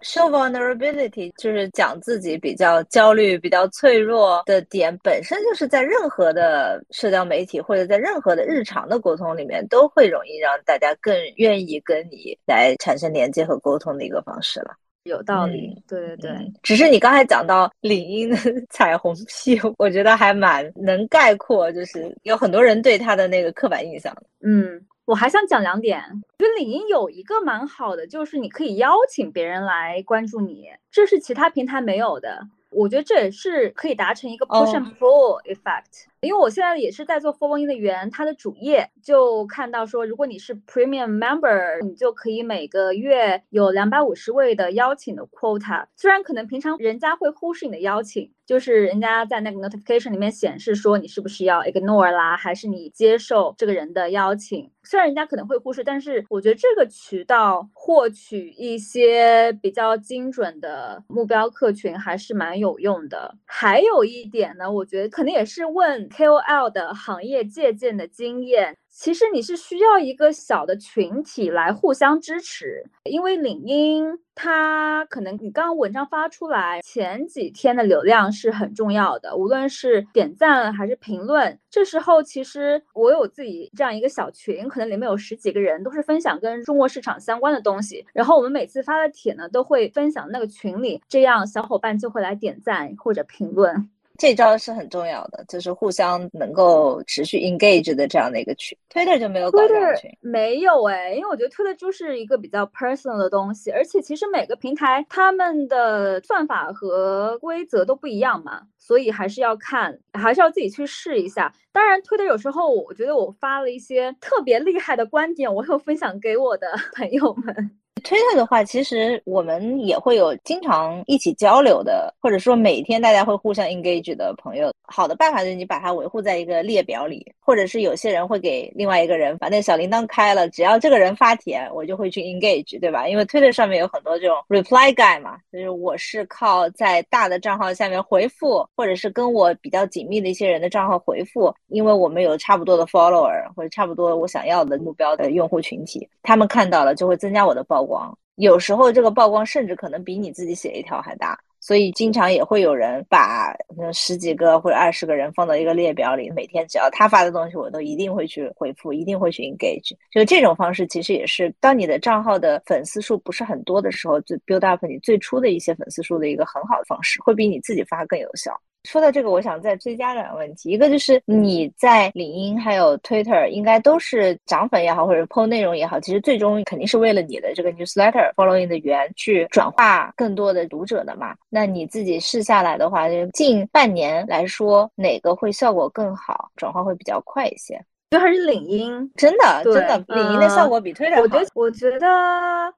[0.00, 14.76] Show vulnerability 就是讲自己比较焦虑、比较脆弱的点，本身就是在任何的社交媒体或者在任何的日常的沟通里面，都会容易让大家更愿意跟你来产生连接和沟通的一个方式了。
[15.08, 18.36] 有道理，对对对，只是你刚才讲到领英的
[18.70, 24.16] 彩虹屁，我觉得还蛮能概括，就是有很多人对他的那个刻板印象。
[24.42, 26.00] 嗯，我还想讲两点，
[26.38, 32.40] 我觉得领英有一个蛮好的，就是你可以邀请别人来关注你，这是其他平台没有的。
[32.70, 36.04] 我觉得这也是可以达成一个 push and pull effect。
[36.20, 45.86] 因为我现在也是在做 Following 的员，他的主页就看到说，如果你是 Premium Member，你就可以每个月有两百五十位的邀请的 quota。
[45.94, 54.68] 虽然可能平常人家会忽视你的邀请，就是人家在那个 notification 里面显示说你是不是要 ignore 啦，还是你接受这个人的邀请。
[54.82, 63.36] 虽然人家可能会忽视，但是我觉得这个渠道获取一些比较精准的目标客群还是蛮有用的。
[63.44, 66.07] 还有一点呢，我觉得可能也是问。
[66.08, 93.88] KOL 的行业借鉴的经验，其实你是需要一个小的群体来互相支持，因为领英它可能你刚刚文章发出来前几天的流量是很重要的，无论是点赞还是评论，这时候其实我有自己这样一个小群，可能里面有十几个人，都是分享跟中国市场相关的东西，然后我们每次发的帖呢都会分享那个群里，这样小伙伴就会来点赞或者评论。
[94.18, 98.76] 这招是很重要的，就是互相能够持续 engage 的这样的一个群。
[98.92, 111.52] Twitter 就没有搞这样群，没有哎，因为我觉得 Twitter 就是一个比较 personal 的东西，而且其实每个平台他们的算法和规则都不一样嘛，所以还是要看，还是要自己去试一下。
[111.70, 116.66] 当然，Twitter 有时候我觉得我发了一些特别厉害的观点，我有分享给我的
[116.96, 117.70] 朋友们。
[118.00, 124.70] Twitter 的话，其实我们也会有经常一起交流的，或者说每天大家会互相 engage 的朋友。
[124.90, 133.06] 好的办法就是你把它维护在一个列表里，或者是有些人会给另外一个人把那小铃铛开了，只要这个人发帖，我就会去 engage，对吧？
[133.06, 148.16] 因为 Twitter 上面有很多这种 reply guy 嘛，就是我是靠在大的账号下面回复，或者是跟我比较紧密的一些人的账号回复，因为我们有差不多的 follower 或者差不多我想要的目标的用户群体，他们看到了就会增加我的曝光。
[148.36, 151.36] 有时候这个曝光甚至可能比你自己写一条还大。
[151.60, 159.92] 所以经常也会有人把那十几个或者二十个人放到一个列表里，每天只要他发的东西，我都一定会去回复，一定会去 engage。
[160.12, 168.52] 就这种方式，其实也是当你的账号的粉丝数不是很多的时候，就 build up 你最初的一些粉丝数的一个很好的方式，会比你自己发更有效。
[168.88, 181.36] 说到这个，我想再追加两个问题，一个就是你在领英还有 Twitter 应该都是涨粉也好，或者 PO 内容也好，其实最终肯定是为了你的这个 newsletter following 的源去转化更多的读者的嘛。
[181.50, 187.78] 那你自己试下来的话，就近半年来说，哪个会效果更好，转化会比较快一些？
[188.10, 191.22] 就还是领英，真的真的，领英的效果比推特好。
[191.22, 192.08] 我觉得我觉得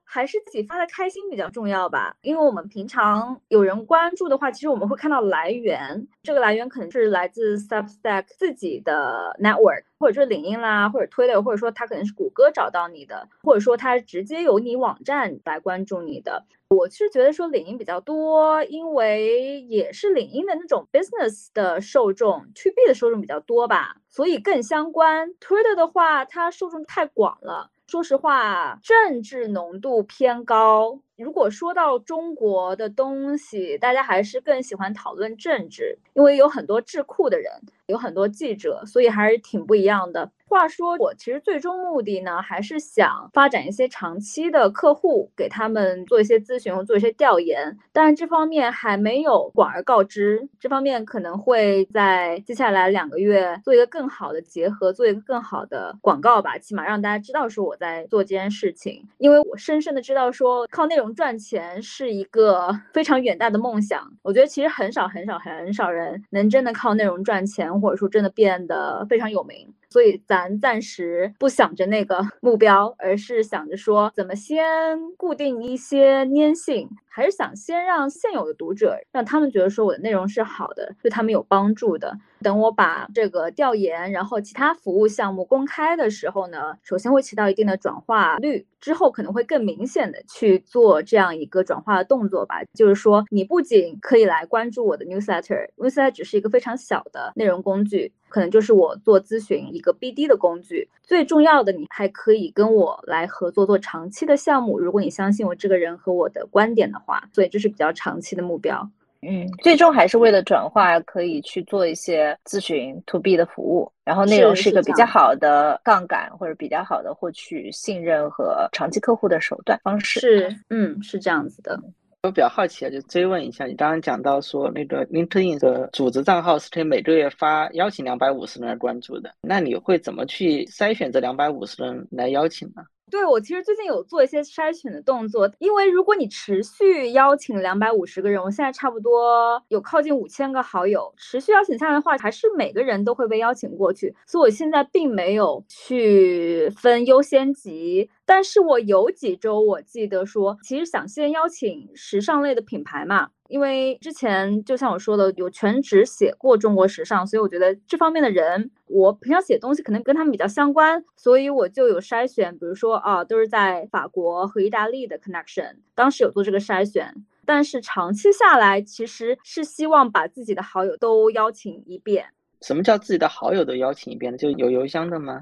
[0.03, 16.45] 还是自己发的开心比较重要吧，因为我们平常有人关注的话，其实我们会看到来源，这个来源可能是来自 Substack 自己的 network，或者说领英啦，或者推特，或者说他可能是谷歌找到你的，或者说他直接由你网站来关注你的。
[16.69, 25.33] 我是觉得说领英比较多，因为也是领英的那种 business 的受众，to B 的受众比较多吧，所以更相关。
[25.35, 31.01] Twitter 的话，它受众太广了，说实话，政治浓度偏高。
[31.21, 37.51] 如果说到中国的东西，大家还是更喜欢讨论政治，因为有很多智库的人，
[37.85, 40.31] 有很多记者，所以还是挺不一样的。
[40.47, 47.77] 话说，我其实最终目的呢，还是想发展一些长期的客户，给他们做一些咨询或做一些调研。
[47.93, 59.07] 但是这方面还没有广而告之，这方面可能会在接下来两个月做一个更好的结合，做一个更好的广告吧，起码让大家知道说我在做这件事情。
[59.19, 64.11] 因为我深深的知道说靠内容赚钱是一个非常远大的梦想。
[64.21, 69.73] 我觉得其实很少很少很少人能真的靠内容赚钱，或者说真的变得非常有名。
[69.91, 82.17] 所以咱暂时不想着那个 目标，而是想着说怎么先固定一些粘性，还是想先让现有的读者让他们觉得说我的内容是好的，对他们有帮助的。
[82.41, 92.55] 等我把这个调研，然后其他服务项目公开的时候呢，首先会起到一定的转化率，之后可能会更明显的去做这样一个转化的动作吧。
[92.73, 100.89] 就是说，你不仅可以来关注我的 newsletter，newsletter 只是一个非常小的内容工具，可能就是我做咨询一个 BD 的工具。
[101.03, 104.79] 最重要的，你还可以跟我来合作做长期的项目。
[104.79, 108.89] 如果你相信我这个人和我的观点的话，所以这是比较长期的目标。
[109.23, 120.19] 嗯，最终还是为了转化，可以去做一些咨询 to B 的服务，然后内容是一个比较好的杠杆或者比较好的获取信任和长期客户的手段方式。
[120.19, 121.79] 是，嗯，是这样子的。
[122.23, 132.83] 我比较好奇啊，就追问一下，你刚刚讲到说那个 LinkedIn 的组织账号是可以每个月发邀请两百五十人来关注的，那你会怎么去筛选这两百五十人来邀请呢？
[133.09, 148.07] 对我其实最近有做一些筛选的动作，因为如果你持续邀请两百五十个人，我现在差不多有靠近五千个好友，持续邀请下来的话，还是每个人都会被邀请过去，所以我现在并没有去分优先级。
[148.33, 167.13] 但是我有几周，我记得说，其实想先邀请时尚类的品牌嘛，因为之前就像我说的，有全职写过中国时尚，所以我觉得这方面的人，我平常写东西可能跟他们比较相关，所以我就有筛选，比如说啊，都是在法国和意大利的 connection，当时有做这个筛选，
[167.45, 172.27] 但是长期下来，其实是希望把自己的好友都邀请一遍。
[172.61, 174.37] 什么叫自己的好友都邀请一遍？
[174.37, 175.41] 就有邮箱的吗？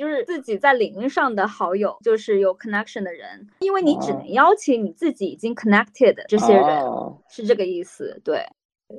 [0.00, 6.82] 就是自己在领域上的好友，就是有 connection 的人，因为你只能邀请你自己已经 connected 这些人，
[7.28, 8.18] 是这个意思。
[8.24, 8.42] 对，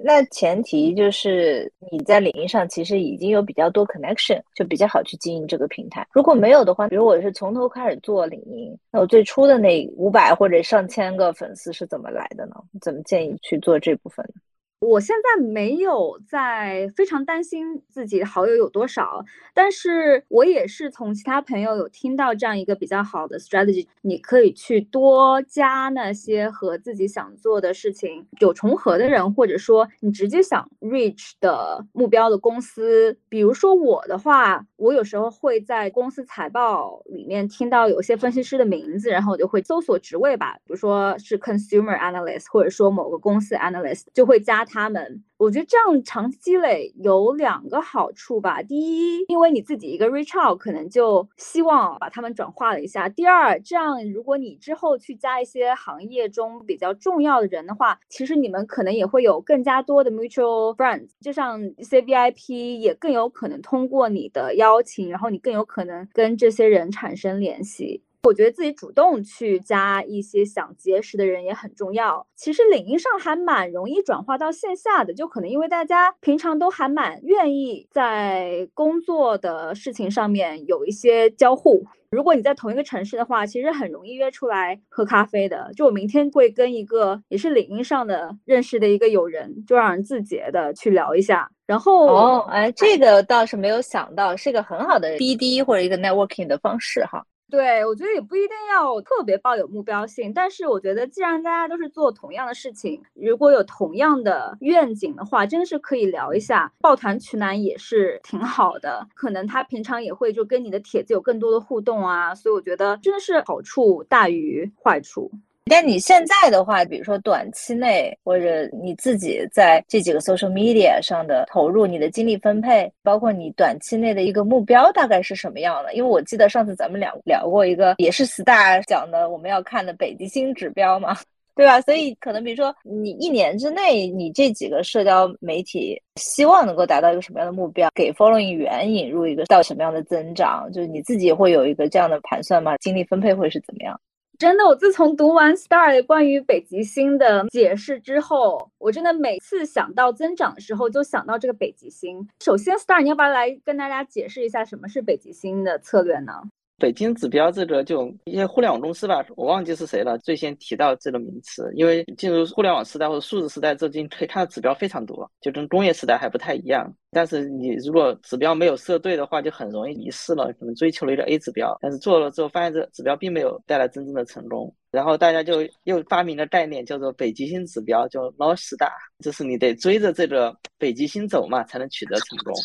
[0.03, 6.07] 那前提就是你在领域上其实已经有比较多 connection，就比较好去经营这个平台。
[6.11, 12.57] 如果没有的话，比如我是从头开始做领英，那我最初的那五百或者上千个粉丝是怎么来的呢？
[12.79, 14.41] 怎么建议去做这部分呢？
[14.81, 19.23] 我现在没有在非常担心自己的好友有多少，
[19.53, 33.15] 但是我也是从其他朋友有听到这样一个比较好的 strategy，你可以去多加那些和自己想做的事情有重合的人，或者说你直接想 reach 的目标的公司。
[33.29, 44.65] 比如说我的话，我有时候会在公司财报里面听到有些分析师的名字，然后我就会搜索职位吧，比如说是 consumer analyst，或者说某个公司 analyst，就会加。
[44.71, 48.61] 他们，我觉得这样长期积累有两个好处吧。
[48.61, 53.09] 第一，因为你自己一个 reach out，可能就希望把他们转化了一下。
[53.09, 68.03] 第二，这样如果你之后去加一些行业中比较重要的人的话，其实你们可能也会有更加多的 mutual friends，就像一些 VIP 也更有可能通过你的邀请，然后你更有可能跟这些人产生联系。
[68.23, 72.25] 我觉得自己主动去加一些想结识的人也很重要。
[72.35, 81.83] 其实领英上还蛮容易转化到线下的，就可能因为大家平常都还蛮愿意在工作的事情上面有一些交互。
[82.11, 85.71] 如果你在同一个城市的话，其实很容易约出来喝咖啡的。
[85.75, 91.49] 就我明天会跟一个也是领英上的认识的一个友人，就让人自觉的去聊一下。
[91.65, 97.25] 然后哦，哎，这个倒是没有想到，是一个很好的 BD 或者一个 networking 的方式哈。
[97.51, 109.05] 对，我觉得也不一定要特别抱有目标性，但是我觉得既然大家都是做同样的事情，如果有同样的愿景的话，真的是可以聊一下，抱团取暖也是挺好的。
[109.13, 115.29] 可能他平常也会就跟你的帖子有更多的互动啊，所以我觉得真的是好处大于坏处。
[115.65, 125.93] 但你现在的话，比如说短期内或者你自己在这几个 social media 上的投入，你的精力分配，包括你短期内的一个目标大概是什么样的？
[125.93, 131.15] 因为我记得上次咱们俩聊过一个，也是 star 讲的我们要看的北极星指标嘛，
[131.55, 131.79] 对吧？
[131.81, 137.87] 所以可能比如说你一年之内，你这几个社交媒体希望能够达到一个什么样的目标？
[137.95, 140.69] 给 following 源引入一个到什么样的增长？
[140.73, 142.75] 就是你自己会有一个这样的盘算吗？
[142.77, 143.97] 精力分配会是怎么样？
[144.41, 152.27] 真的，我自从读完 Star 关于北极星的解释之后，我真的每次想到增长的时候，就想到这个北极星。
[152.39, 156.41] 首先，Star，你要不要来跟大家解释一下什么是北极星的策略呢？
[156.81, 161.71] 北京指标这个就一些互联网公司吧，我忘记是谁了，最先提到这个名词。
[161.75, 166.91] 因为进入互联网时代或者数字时代，最近可以看到指标非常多，就跟工业时代还不太一样。
[167.11, 174.73] 但是你如果指标没有设对的话，就很容易迷失了，可能追求了一个 A 指标，但是做了之后发现这指标并没有带来真正的成功。
[174.89, 182.55] 然后大家就又发明了概念，叫做北极星指标，叫 North Star，就是你得追着这个北极星走嘛，才能取得成功。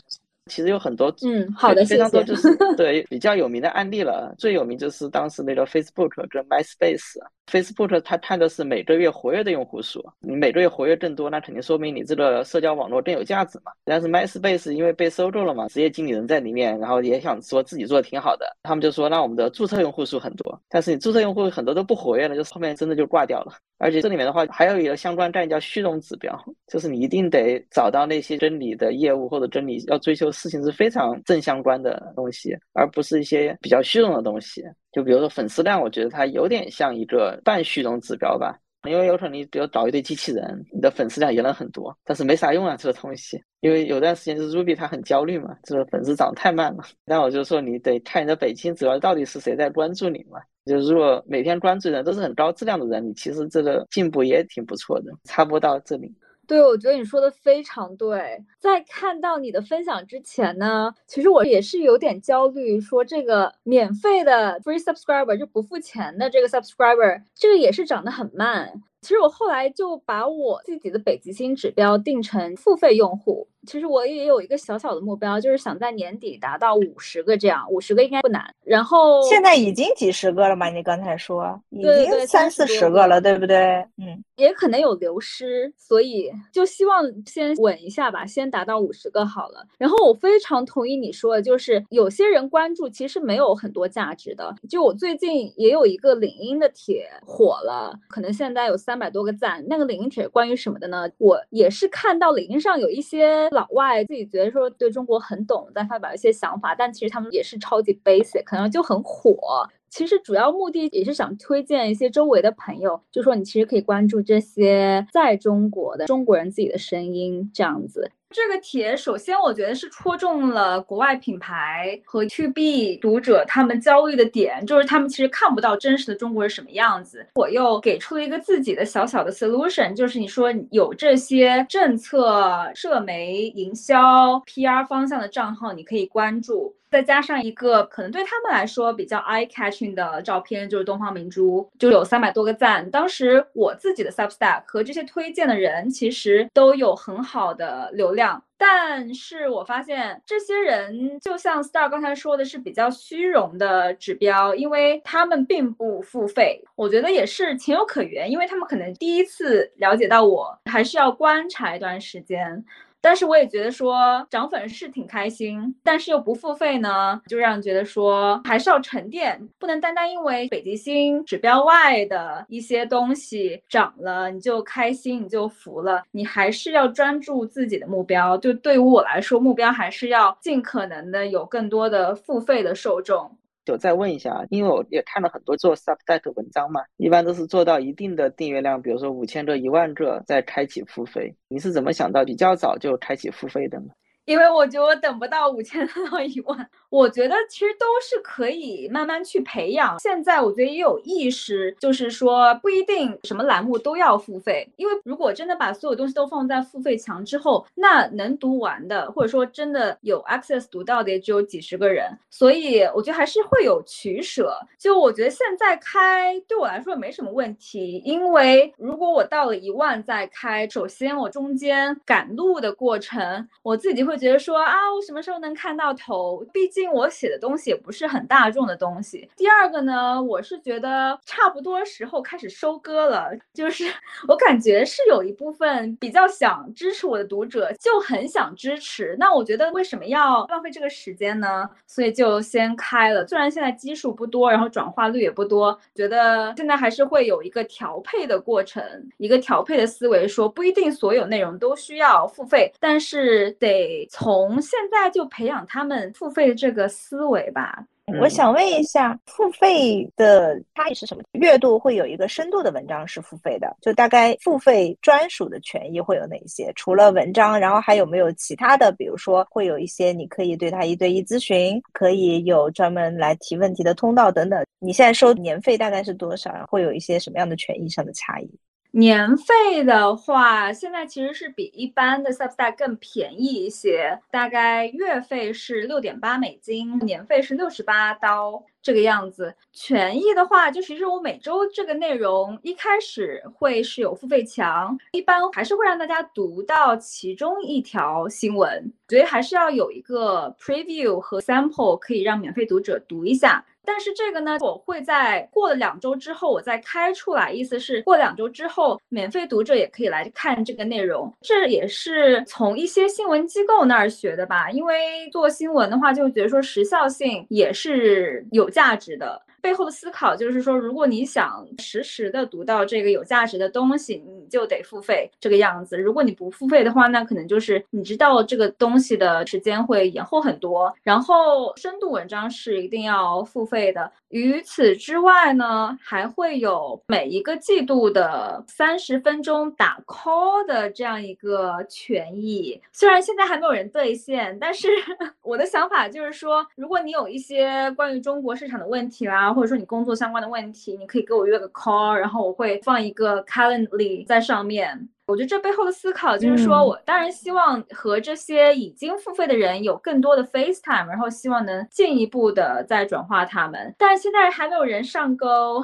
[0.51, 4.35] 其实有很多，嗯，好的，非常多，就是 对比较有名的案例了。
[4.39, 7.19] 最有名就是当时那个 Facebook 跟 MySpace。
[7.51, 13.71] Facebook 它看的是每个月活跃的用户数，你每个月活跃更多，那肯定说明你这个社交网络更有价值嘛。
[13.85, 23.53] 但是 MySpace 因为被收购了嘛，职业经理人在里面，然后也想说自己做的挺好的，他们就说那我们的注册用户数很多，但是你注册用户很多都不活跃了，就是后面真的就挂掉了。
[23.79, 26.37] 而且这里面的话还有一个相关概念叫虚荣指标，
[26.67, 34.63] 就是你一定得找到那些跟你的业务或者跟你要追求事情是非常正相关的东西，而不是一些比较虚荣的东西。
[34.93, 38.59] 就比如说粉丝量，我觉得它有点像一个半虚荣指标吧，
[38.89, 43.43] 因为有可能你比如找一堆机器人，你的粉丝量也能很多，但是没啥用啊这个东西。
[43.61, 46.85] 因为有段时间就是 Ruby 它很焦虑嘛，这个粉丝涨太慢了。
[47.05, 50.39] 那我就说你得看你的北京指标到底是谁在关注你嘛。
[50.65, 55.13] 就如果每天关注人都是很高质量的人，你其实这个进步也挺不错的。
[55.25, 56.13] 插播到这里。
[56.47, 58.43] 对，我觉得你说的非常对。
[58.59, 68.73] 在看到你的分享之前呢，其实我也是有点焦虑，说这个免费的 free subscriber 就不付钱的这个 subscriber，这个也是涨得很慢。
[69.03, 73.49] 其实我后来就把我自己的北极星指标定成付费用户。
[73.67, 78.43] 其实我也有一个小小的目标，就是想在年底达到五十个这样，五十个应该不难。
[78.65, 80.69] 然后现在已经几十个了嘛？
[80.69, 83.57] 你刚才说已经三四十个了，对不对？
[83.99, 89.65] 嗯，也可能有流失，所以就希望先稳一下吧，先达到五十个好了。
[89.79, 94.53] 然后我非常同意你说的，就是有些人关注其实没有很多价值的。
[94.69, 98.97] 就我最近也有一个领英的帖火了，可能现在有三。
[98.97, 101.07] 三百多个赞，那个领英帖关于什么的呢？
[101.19, 109.67] 我也是看到领英上有一些老外自己觉得说对中国很懂，在发表一些想法，但其实他们也是超级 basic，可能就很火。
[109.89, 118.11] 其实主要目的也是想推荐一些周围的朋友，就说你其实可以关注这些在中国的中国人自己的声音，这样子。
[118.31, 127.27] 这个帖首先我觉得是戳中了国外品牌和 To B 读者他们焦虑的点，就是他们其实看不到真实的中国是什么样子。
[127.35, 136.75] 我又给出了一个自己的小小的 solution，就是你说有这些政策、社媒、营销、PR 方向的账号，你可以关注。
[136.91, 142.89] 再加上一个可能对他们来说比较 eye catching 的照片，就是东方明珠，就有三百多个赞。
[142.91, 156.63] 当时我自己的 Substack 和这些推荐的人其实都有很好的流量，但是我发现这些人就像 Star 刚才说的是比较虚荣的指标，因为他们并不付费。
[156.77, 162.65] 我觉得也是情有可原，因为他们可能第一次了解到我，还是要观察一段时间。
[163.01, 178.37] 但是我也觉得说涨粉是挺开心，但是又不付费呢，就让人觉得说还是要沉淀，不能单单因为北极星指标外的一些东西涨了你就开心你就服了，你还是要专注自己的目标。
[178.39, 183.31] 就对于我来说，目标还是要尽可能的有更多的付费的受众。
[183.67, 191.35] 就再问一下啊，因为我也看了很多做 Substack 文章嘛，一般都是做到一定的订阅量，比如说五千个、一万个，再开启付费。
[191.49, 193.87] 你是怎么想到比较早就开启付费的呢？
[194.27, 199.97] 因为我觉得我等不到五千到一万，我觉得其实都是可以慢慢去培养。
[200.01, 212.11] 现在我觉得也有意识，就是说不一定什么栏目都要付费，因为如果真的把所有东西都放在付费墙之后，那能读完的，或者说真的有 access 读到的也只有几十个人。
[212.29, 214.59] 所以我觉得还是会有取舍。
[214.77, 224.16] 就我觉得现在开对我来说也没什么问题，因为如果我到了一万再开，首先我中间赶路的过程，我自己会。
[224.17, 226.45] 觉得说啊，我什么时候能看到头？
[226.53, 229.29] 毕竟我写的东西也不是很大众的东西。
[229.37, 233.85] 第二个呢，我是觉得差不多时候开始收割了，就是
[234.29, 239.15] 我感觉是有一部分比较想支持我的读者，就很想支持。
[239.19, 241.69] 那我觉得为什么要浪费这个时间呢？
[241.87, 243.27] 所以就先开了。
[243.27, 248.83] 虽然现在基数不多，然后转化率也不多，觉得现在还是会有一个调配的过程，
[249.19, 254.06] 一个调配的思维，说不一定所有内容都需要付费，但是得。
[254.11, 257.85] 从现在就培养他们付费的这个思维吧。
[258.21, 261.25] 我想问一下，付费的差异是什么？
[261.33, 266.73] 月度会有一个深度的文章是付费的，就大概付费专属的权益会有哪些？
[266.77, 268.93] 除了文章，然后还有没有其他的？
[268.93, 274.65] 比如说会有一些你可以对他一对一咨询，可以有专门来提问题的通道等等。
[274.79, 276.65] 你现在收年费大概是多少？
[276.71, 278.49] 会有一些什么样的权益上的差异？
[278.97, 289.55] 年费的话，现在其实是比一般的 Substack 更便宜一些，大概月费是六点八美金，年费是六十八刀这个样子。
[289.71, 303.63] 权益的话，就其实我每周这个内容一开始会是有付费墙，一般还是会让大家读到其中一条新闻，所以还是要有一个 preview 和 sample 可以让免费读者读一下。
[303.87, 307.53] 但是这个呢，我会在过了两周之后，我再开出来。
[307.53, 311.33] 意思是过两周之后，免费读者也可以来看这个内容。
[311.41, 314.71] 这也是从一些新闻机构那儿学的吧？
[314.71, 319.41] 因为做新闻的话，就觉得说时效性也是有价值的。
[319.67, 325.99] 背后的思考就是说，如果你想实时的读到这个有价值的东西，你就得付费这个样子。
[325.99, 330.95] 如果你不付费的话，那可能就是你知道这个东西的时间会延后很多。
[331.03, 334.09] 然后深度文章是一定要付费的。
[334.29, 342.81] 于此之外呢，还会有每一个季度的三十分钟打 call 的这样一个权益。
[342.93, 344.87] 虽然现在还没有人兑现，但是
[345.43, 349.56] 我的想法就是说，如果你有一些关于中国市场的问题啦。
[349.57, 355.09] 或者说你工作相关的问题，你可以给我约个 call，然后我会放一个 Calendly 在上面。
[355.27, 363.95] 我觉得这背后的思考就是说，我当然希望和这些已经付费的人有更多的 FaceTime，然后希望能进一步的再转化他们。
[363.97, 365.83] 但现在还没有人上钩，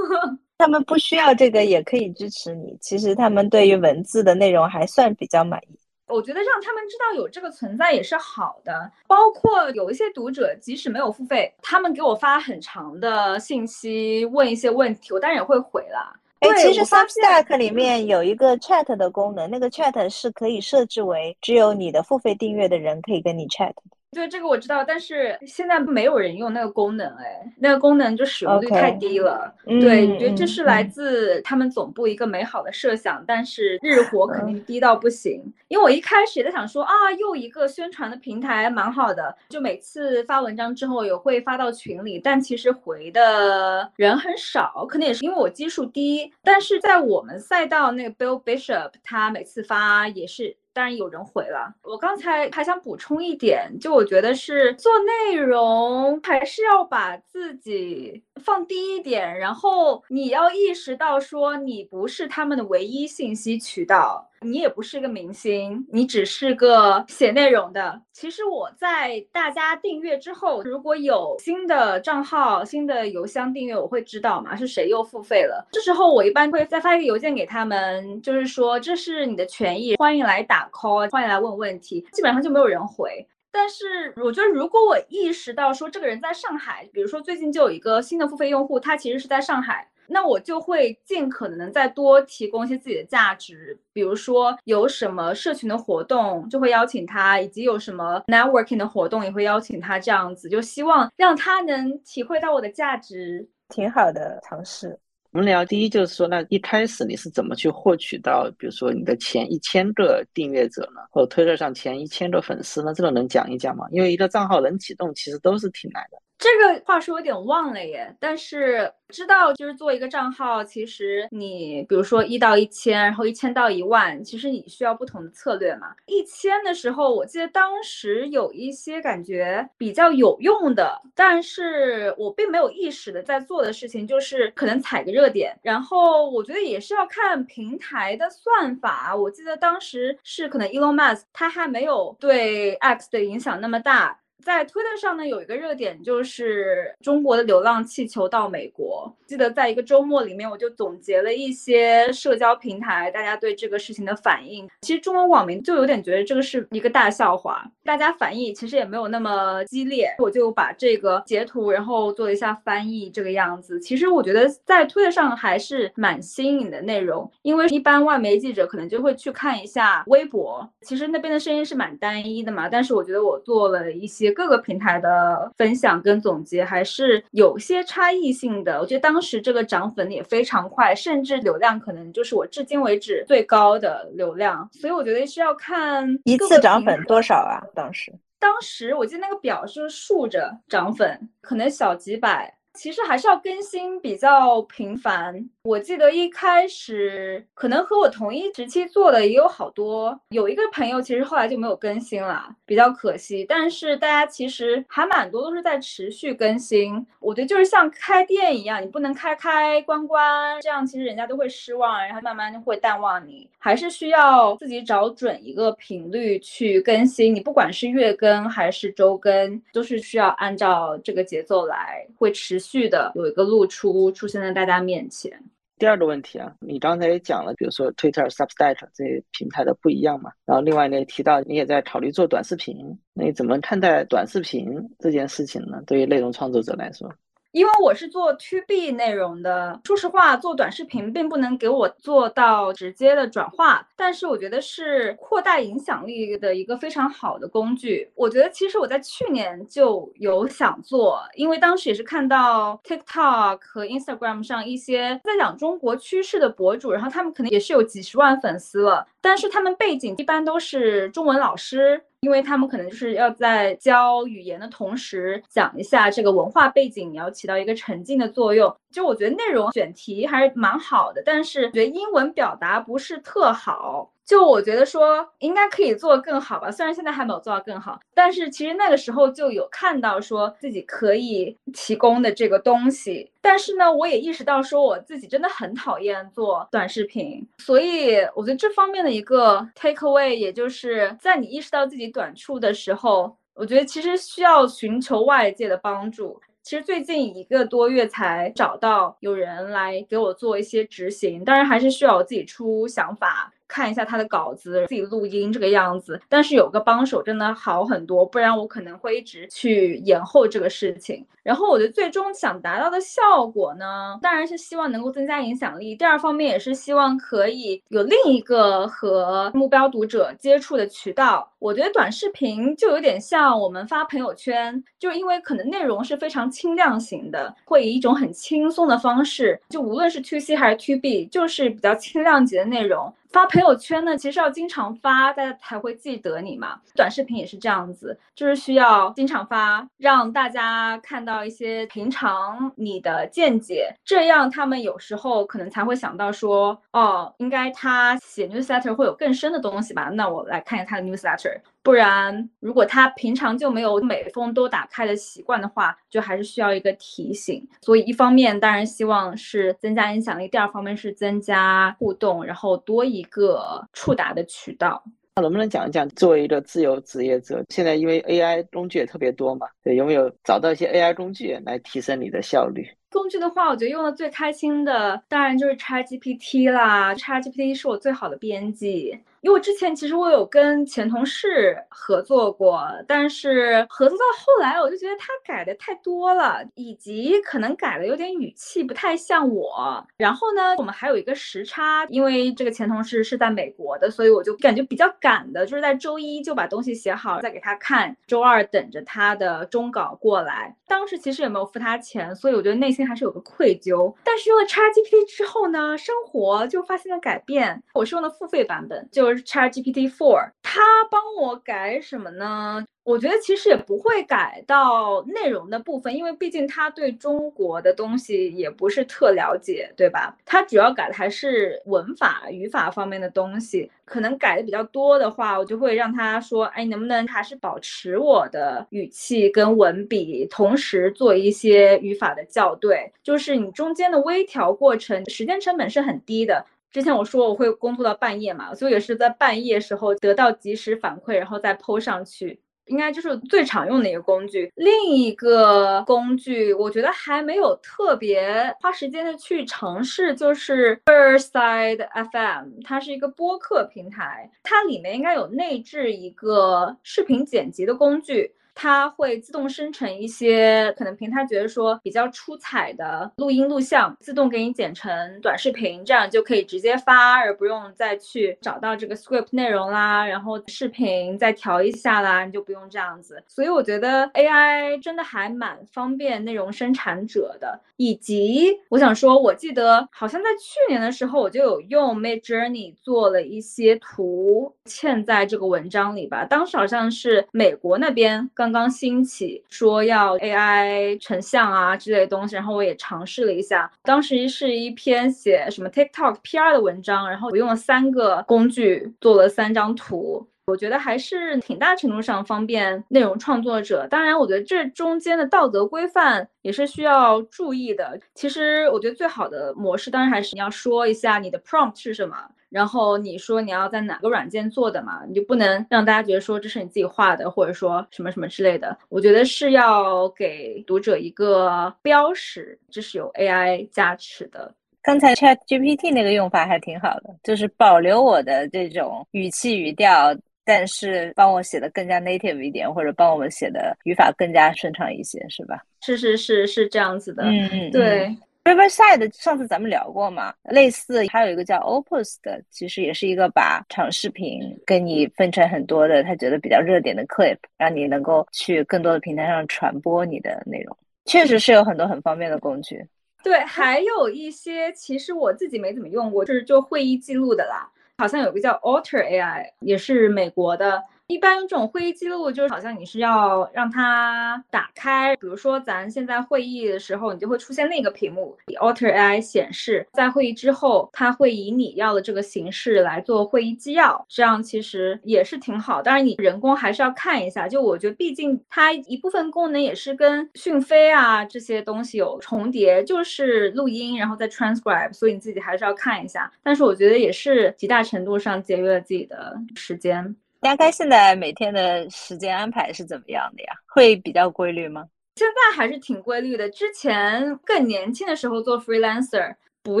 [0.58, 2.76] 他们不需要这个也可以支持你。
[2.80, 5.78] 其实他们对于文字的内容还算比较满意。
[6.12, 16.16] 我觉得让他们知道有这个存在也是好的，包括有一些读者即使没有付费，他们给我发很长的信息问一些问题，我当然也会回了。
[16.40, 23.82] 哎，其实 Substack 里面有一个 Chat 的功能，那个 Chat 是可以设置为只有你的付费订阅的人可以跟你 Chat 的。
[24.12, 29.52] 对这个我知道，但是现在没有人用那个功能，哎，那个功能就使用率太低了。
[29.64, 35.42] 对，我觉得这是来自他们总部一个美好的设想，但是日活肯定低到不行。
[35.68, 46.30] 因为我一开始也在想说啊，又一个宣传的平台，蛮好的，就每次发文章之后也会发到群里，但其实回的人很少，可能也是因为我基数低。
[46.42, 50.54] 但是在我们赛道那个 Bill Bishop，他每次发也是。
[50.72, 51.74] 当然有人回了。
[51.82, 64.28] 我刚才还想补充一点，就我觉得是做内容还是要把自己放低一点，然后你要意识到说你不是他们的唯一信息渠道。
[64.44, 68.02] 你也不是个明星，你只是个写内容的。
[68.12, 75.64] 其实我在大家订阅之后，如果有新的账号、新的邮箱订阅，我会知道嘛是谁又付费了。
[75.70, 82.04] 这时候我一般会再发一个邮件给他们，就是说这是你的权益，欢迎来打 call，欢迎来问问题。
[82.10, 83.24] 基本上就没有人回。
[83.52, 89.88] 但是我觉得，如果我意识到说这个人在上海，比如说最近就有一个新的付费用户，他其实是在上海。
[90.08, 104.98] 那我就会尽可能再多提供一些自己的价值，比如说有什么社群的活动就会邀请他，以及有什么 networking 的活动也会邀请他，这样子就希望让他能体会到我的价值，挺好的尝试。
[105.32, 112.92] 我们聊第一就是说，那一开始你是怎么去获取到，比如说你的前一千个订阅者呢，或者推特上前一千个粉丝呢？
[112.92, 113.86] 这个能讲一讲吗？
[113.92, 116.18] 因为一个账号能启动，其实都是挺难的。
[116.42, 125.94] 这个话说有点忘了耶，但是知道就是做一个账号，其实你比如说一到一千，然后一千到一万，其实你需要不同的策略嘛。
[126.06, 135.56] 一千的时候，我记得当时有一些感觉比较有用的，但是我并没有意识的在做的事情，就是可能踩个热点。
[135.62, 139.14] 然后我觉得也是要看平台的算法。
[139.14, 144.18] 我记得当时是可能 Elon Musk 他还没有对 X 的影响那么大。
[144.44, 149.14] 在推特上呢，有一个热点就是中国的流浪气球到美国。
[149.32, 154.68] 记得在一个周末里面，我就总结了一些社交平台大家对这个事情的反应。
[154.82, 160.14] 其实中文网民就有点觉得这个是一个大笑话，大家反应其实也没有那么激烈。
[160.18, 163.80] 我就把这个截图，然后做了一下翻译，这个样子。
[163.80, 172.68] 其实我觉得在推特上还是蛮新颖的内容，因为一般外媒记者可能就会去看一下微博，其实那边的声音是蛮单一的嘛。
[172.68, 174.30] 但是我觉得我做了一些。
[174.30, 178.80] 各个平台的分享跟总结还是有些差异性的。
[178.80, 184.68] 我觉得当时这个涨粉也非常快，甚至流量可能就是我至今为止最高的流量。
[184.72, 187.62] 所以我觉得是要看一次涨粉多少啊？
[187.74, 192.52] 当时，当时我记得那个表是竖着涨粉，可能小几百。
[192.74, 195.48] 其实还是要更新比较频繁。
[195.64, 203.44] 我记得一开始可能和我同一时期做的也有好多，有一个朋友其实后来就没有更新了，比较可惜。
[203.48, 207.06] 但是大家其实还蛮多都是在持续更新。
[207.20, 213.48] 我觉得就是像开店一样，你不能开开关关，这样其实人家都会失望，然后慢慢就会淡忘你。
[213.62, 217.34] 还是需要自己找准一个频率去更新。
[217.34, 222.62] 你不管是月更还是周更，都是需要按照这个节奏来，会持。
[222.62, 225.32] 续的有一个露出出现在大家面前。
[225.78, 230.30] 第二个问题啊，你刚才也讲了，比如说 Twitter、Substack 这些平台的不一样嘛。
[230.46, 232.76] 然后另外呢，提到你也在考虑做短视频，
[233.14, 235.82] 那你怎么看待短视频这件事情呢？
[235.84, 237.12] 对于内容创作者来说？
[237.52, 248.10] 因为我是做 To B 内容的，说实话，做短视频并不能给我做到直接的转化，但是我觉得是扩大影响力的一个非常好的工具。
[248.14, 262.02] 我觉得其实我在去年就有想做，因为当时也是看到 TikTok 和 Instagram 上一些在讲中国趋势的博主，然后他们可能也是有几十万粉丝了，但是他们背景一般都是中文老师。
[262.24, 268.72] 因为他们可能就是要在教语言的同时讲一下这个文化背景，你要起到一个沉浸的作用。
[268.92, 274.08] 就我觉得内容选题还是蛮好的，但是觉得英文表达不是特好。
[274.32, 283.30] 就我觉得说应该可以做更好吧，虽然现在还没有做到更好，但是其实那个时候就有看到说自己可以提供的这个东西。
[283.42, 296.40] 但是呢，我也意识到说我自己真的很讨厌做短视频，所以我觉得这方面的一个 take away，也就是在你意识到自己短处的时候，我觉得其实需要寻求外界的帮助。
[296.62, 303.52] 其实最近一个多月才找到有人来给我做一些执行，当然还是需要我自己出想法。
[303.72, 311.26] 看一下他的稿子，自己录音这个样子，但是有个帮手真的好很多，不然我可能会一直去延后这个事情。
[311.42, 315.96] 然后我觉得最终想达到的效果呢，当然是希望能够增加影响力。
[315.96, 321.50] 第二方面也是希望可以有另一个和目标读者接触的渠道。
[321.58, 333.12] 我觉得短视频就有点像我们发朋友圈，就因为可能内容是非常轻量型的，会以一种很轻松的方式，就无论是 To C 还是 To B，就是比较轻量级的内容。
[333.32, 336.78] 发朋友圈呢，其实要经常发，大家才会记得你嘛。
[336.94, 350.10] 短视频也是这样子，就是需要经常发，让大家看到一些平常你的见解，这样他们有时候可能才会想到说，哦，应该他写 newsletter 会有更深的东西吧？
[350.12, 351.60] 那我来看一下他的 newsletter。
[351.82, 357.66] 不然，如果他平常就没有每封都打开的习惯的话，就还是需要一个提醒。
[357.80, 365.02] 所以，一方面当然希望是增加影响力，第二方面是增加互动，然后多一个触达的渠道。
[365.34, 372.86] 那能不能讲一讲，作为一个自由职业者，现在因为 AI 工具也特别多嘛，对，有没有找到一些 AI 工具来提升你的效率？
[373.10, 377.14] 工具的话，我觉得用的最开心的当然就是 ChatGPT 啦。
[377.14, 390.02] ChatGPT 是我最好的编辑，因为之前其实我有跟前同事合作过，但是合作到后来，我就觉得他改的太多了，以及可能改的有点语气不太像我。
[390.16, 400.74] 然后呢，我们还有一个时差，因为这个前同事是在美国的，所以我就感觉比较赶的，就是在周一就把东西写好再给他看，周二等着他的终稿过来。
[400.86, 403.02] 当时其实也没有付他钱，所以我觉得内心。
[403.02, 407.82] 还是有个愧疚，但是用了 ChatGPT 之后呢，生活就发现了改变。
[407.94, 410.80] 我是用的付费版本，就 ChatGPT Four，它
[411.10, 412.84] 帮我改什么呢？
[413.04, 420.36] 我觉得其实也不会改到内容的部分，因为毕竟他对中国的东西也不是特了解，对吧？
[420.44, 423.90] 他主要改的还是文法、语法方面的东西。
[424.04, 433.10] 可能改的比较多的话，我就会让他说：“哎，能不能还是保持我的语气跟文笔，同时做一些语法的校对？
[433.22, 436.64] 就是你中间的微调过程，时间成本是很低的。
[436.92, 444.70] 之前我说我会工作到半夜嘛，所以也是在半夜时候得到及时反馈，然后再 PO 上去。”应该就是最常用的一个工具。
[444.74, 458.52] 另一个工具，我觉得还没有特别花时间的去尝试，就是 Firside FM，它是一个播客平台，它里面应该有内置一个视频剪辑的工具。
[458.74, 473.42] 它会自动生成一些可能平台觉得说比较出彩的录音录像，自动给你剪成短视频，这样就可以直接发，而不用再去找到这个 script 内容啦，然后视频再调一下啦，你就不用这样子。
[473.46, 477.80] 所以我觉得 AI 真的还蛮方便内容生产者的。
[477.98, 486.44] 以及我想说，我记得好像在去年的时候，我就有用 Mid Journey 做了一些图嵌在这个文章里吧。
[486.44, 488.50] 当时好像是美国那边。
[488.62, 493.90] 刚刚兴起，说要 AI 成像啊之类的东西，然后我也尝试了一下。
[494.04, 504.06] 当时是一篇写什么 TikTok PR 的文章，然后我用了三个工具做了三张图，我觉得还是挺大程度上方便内容创作者。
[504.08, 508.18] 当然，我觉得这中间的道德规范也是需要注意的。
[508.34, 512.36] 其实，我觉得最好的模式，当然还是你要说一下你的 prompt 是什么。
[512.70, 515.20] 然后你说你要在哪个软件做的嘛？
[515.28, 518.96] 你就不能让大家觉得说这是你自己画的，或者说什么什么之类的。
[519.10, 524.74] 我觉得是要给读者一个标识，这是有 AI 加持的。
[525.02, 530.32] 刚才 Chat GPT 那个用法还挺好的，就是保留我的这种语气语调，
[530.64, 535.82] 但是帮我写的更加 native 一点，或者帮我们写的语法更加顺畅一些，是吧？
[536.02, 537.44] 是是是是这样子的。
[537.44, 538.36] 嗯嗯，对。
[538.64, 550.96] Riverside 上次咱们聊过嘛，类似还有一个叫 Opus 的，其实也是一个把长视频跟你分成很多的，他觉得比较热点的 clip，让你能够去更多的平台上传播你的内容。
[551.24, 553.04] 确实是有很多很方便的工具。
[553.42, 557.90] 对，还有一些其实我自己没怎么用过，就是做会议记录的啦，
[558.22, 561.02] 好像有个叫 Alter AI，也是美国的。
[561.32, 576.02] 一般这种会议记录，就是好像你是要让它打开，比如说咱现在会议的时候，你就会出现另一个屏幕，Alter AI 显示在会议之后，它会以你要的这个形式来做会议纪要，这样其实也是挺好。
[576.02, 586.52] 当然你人工还是要看一下，就我觉得毕竟它一部分功能也是跟讯飞啊这些东西有重叠，就是录音然后再 transcribe，所以你自己还是要看一下。
[586.62, 590.36] 但是我觉得也是极大程度上节约了自己的时间。
[590.62, 593.72] 大概现在每天的时间安排是怎么样的呀？
[593.88, 595.04] 会比较规律吗？
[595.34, 596.70] 现在还是挺规律的。
[596.70, 599.56] 之前更年轻的时候做 freelancer。
[599.82, 600.00] 不